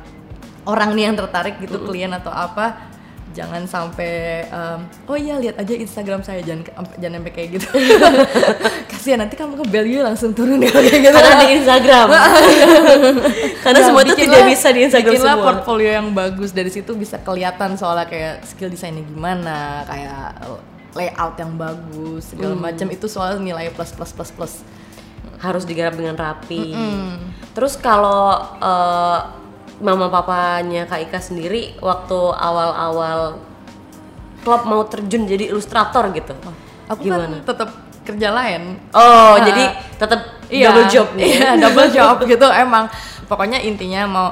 orang 0.64 0.94
nih 0.94 1.10
yang 1.10 1.18
tertarik 1.18 1.58
gitu 1.58 1.82
klien 1.82 2.12
atau 2.12 2.30
apa 2.30 2.93
jangan 3.34 3.66
sampai 3.66 4.12
em, 4.46 4.80
oh 5.04 5.14
iya 5.14 5.36
lihat 5.36 5.58
aja 5.58 5.74
Instagram 5.74 6.22
saya 6.22 6.40
jangan 6.40 6.64
jangan 6.96 7.18
sampai 7.18 7.34
kayak 7.34 7.50
gitu 7.52 7.68
kasihan 8.90 9.20
nanti 9.20 9.34
kamu 9.34 9.58
ke 9.58 9.66
value 9.68 10.00
langsung 10.00 10.32
turun 10.32 10.58
ya 10.58 10.70
kayak 10.70 11.02
gitu 11.02 11.12
Karena 11.12 11.36
di 11.40 11.48
Instagram. 11.56 12.08
Karena 13.64 13.80
Ya, 13.80 13.86
semua 13.86 14.02
itu 14.02 14.16
tidak 14.16 14.44
bisa 14.46 14.68
di 14.70 14.80
Instagram 14.84 15.12
bikinlah 15.12 15.36
semua. 15.36 15.46
portfolio 15.46 15.90
yang 15.92 16.08
bagus 16.12 16.52
dari 16.52 16.70
situ 16.70 16.94
bisa 16.94 17.18
kelihatan 17.18 17.74
soalnya 17.74 18.06
kayak 18.06 18.46
skill 18.46 18.68
desainnya 18.68 19.04
gimana, 19.04 19.60
kayak 19.84 20.40
layout 20.94 21.36
yang 21.36 21.54
bagus 21.54 22.30
segala 22.30 22.54
Hmm. 22.54 22.64
macam 22.64 22.88
itu 22.88 23.06
soal 23.08 23.38
nilai 23.38 23.68
plus 23.70 23.92
plus 23.92 24.12
plus 24.12 24.30
plus. 24.30 24.54
Harus 25.38 25.64
digarap 25.64 25.94
dengan 25.94 26.14
rapi. 26.14 26.72
Terus 27.52 27.76
kalau 27.76 28.30
eh, 28.58 29.20
mama 29.84 30.08
papanya 30.08 30.88
Kak 30.88 31.04
Ika 31.04 31.20
sendiri 31.20 31.76
waktu 31.78 32.16
awal-awal 32.34 33.36
klub 34.40 34.64
mau 34.64 34.84
terjun 34.84 35.24
jadi 35.24 35.52
ilustrator 35.52 36.08
gitu. 36.10 36.32
Aku 36.86 37.00
Gimana? 37.02 37.28
kan 37.28 37.32
tetap 37.46 37.70
kerja 38.02 38.30
lain. 38.30 38.80
Oh, 38.90 39.36
Ah. 39.36 39.40
jadi 39.40 39.64
tetap 39.98 40.22
Iya, 40.48 40.70
double 40.70 40.88
job 40.88 41.08
nih. 41.14 41.24
Iya, 41.30 41.50
double 41.58 41.90
job 41.90 42.16
gitu 42.30 42.48
emang. 42.48 42.86
Pokoknya 43.26 43.60
intinya 43.60 44.02
mau 44.06 44.28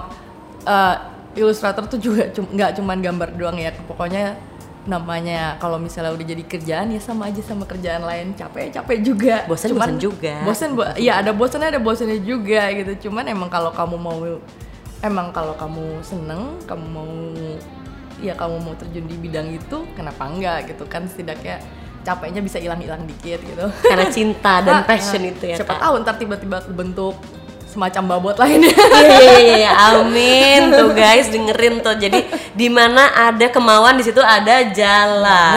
eh, 0.61 0.95
ilustrator 1.33 1.83
tuh 1.85 1.97
juga 1.97 2.27
cum- 2.29 2.47
nggak 2.47 2.77
cuman 2.77 2.97
gambar 2.99 3.29
doang 3.33 3.57
ya. 3.57 3.71
Pokoknya 3.81 4.35
namanya 4.81 5.55
kalau 5.57 5.77
misalnya 5.77 6.09
udah 6.09 6.25
jadi 6.27 6.43
kerjaan 6.43 6.89
ya 6.89 6.97
sama 6.97 7.29
aja 7.29 7.37
sama 7.39 7.63
kerjaan 7.63 8.01
lain 8.01 8.33
capek 8.33 8.73
capek 8.73 8.97
juga 8.99 9.35
Bosan, 9.45 9.71
bosan 9.71 9.95
juga. 9.95 10.41
bosan 10.41 10.69
bo 10.73 10.81
iya 10.97 11.21
ada 11.21 11.29
bosannya 11.31 11.69
ada 11.69 11.77
bosannya 11.77 12.17
juga 12.19 12.65
gitu 12.73 13.05
cuman 13.05 13.29
emang 13.29 13.45
kalau 13.45 13.69
kamu 13.69 13.93
mau 13.93 14.17
emang 15.01 15.33
kalau 15.33 15.53
kamu 15.57 15.99
seneng 16.01 16.57
kamu 16.65 16.85
mau 16.87 17.11
ya 18.21 18.37
kamu 18.37 18.55
mau 18.61 18.73
terjun 18.77 19.05
di 19.09 19.17
bidang 19.17 19.49
itu 19.49 19.77
kenapa 19.97 20.29
enggak 20.29 20.69
gitu 20.69 20.85
kan 20.85 21.09
setidaknya 21.09 21.57
capeknya 22.01 22.41
bisa 22.41 22.57
hilang-hilang 22.57 23.05
dikit 23.05 23.41
gitu 23.41 23.65
Karena 23.81 24.09
cinta 24.09 24.61
dan 24.61 24.73
Ah, 24.81 24.85
passion 24.85 25.21
ah. 25.21 25.31
itu 25.33 25.43
ya 25.49 25.55
siapa 25.57 25.73
Kak. 25.73 25.81
tahu 25.81 25.93
ntar 26.01 26.15
tiba-tiba 26.17 26.57
bentuk 26.73 27.15
semacam 27.71 28.03
babot 28.05 28.35
lainnya 28.35 28.75
Iya 28.75 29.31
iya 29.39 29.55
iya 29.57 29.71
amin 29.95 30.75
tuh 30.75 30.91
guys 30.91 31.31
dengerin 31.31 31.79
tuh 31.79 31.95
jadi 31.95 32.19
di 32.51 32.67
mana 32.67 33.07
ada 33.31 33.47
kemauan 33.47 33.95
di 33.95 34.03
situ 34.03 34.19
ada 34.19 34.67
jalan. 34.75 35.55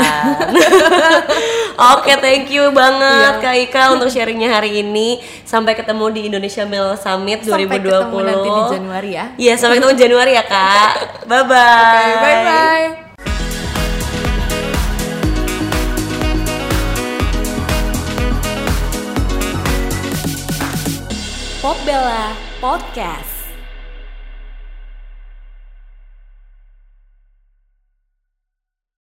Oke 1.99 2.15
thank 2.23 2.47
you 2.49 2.71
banget 2.71 3.35
Iya. 3.35 3.43
Kak 3.43 3.57
Ika 3.67 3.83
untuk 3.93 4.07
sharingnya 4.09 4.47
hari 4.49 4.81
ini. 4.81 5.19
Sampai 5.43 5.75
ketemu 5.75 6.07
di 6.11 6.21
Indonesia 6.31 6.63
Mill 6.63 6.95
Summit 6.95 7.43
2020. 7.43 7.51
sampai 7.51 7.79
ketemu 7.83 8.19
nanti 8.23 8.49
di 8.49 8.63
Januari 8.71 9.11
ya 9.13 9.25
Iya 9.35 9.55
sampai 9.59 9.77
ketemu 9.83 9.95
Januari 9.99 10.33
ya 10.39 10.45
Kak. 10.47 10.91
Bye 11.27 11.45
bye. 11.45 12.15
bye 12.23 12.39
bye 12.41 13.04
Popbella 21.65 22.37
Podcast. 22.61 23.34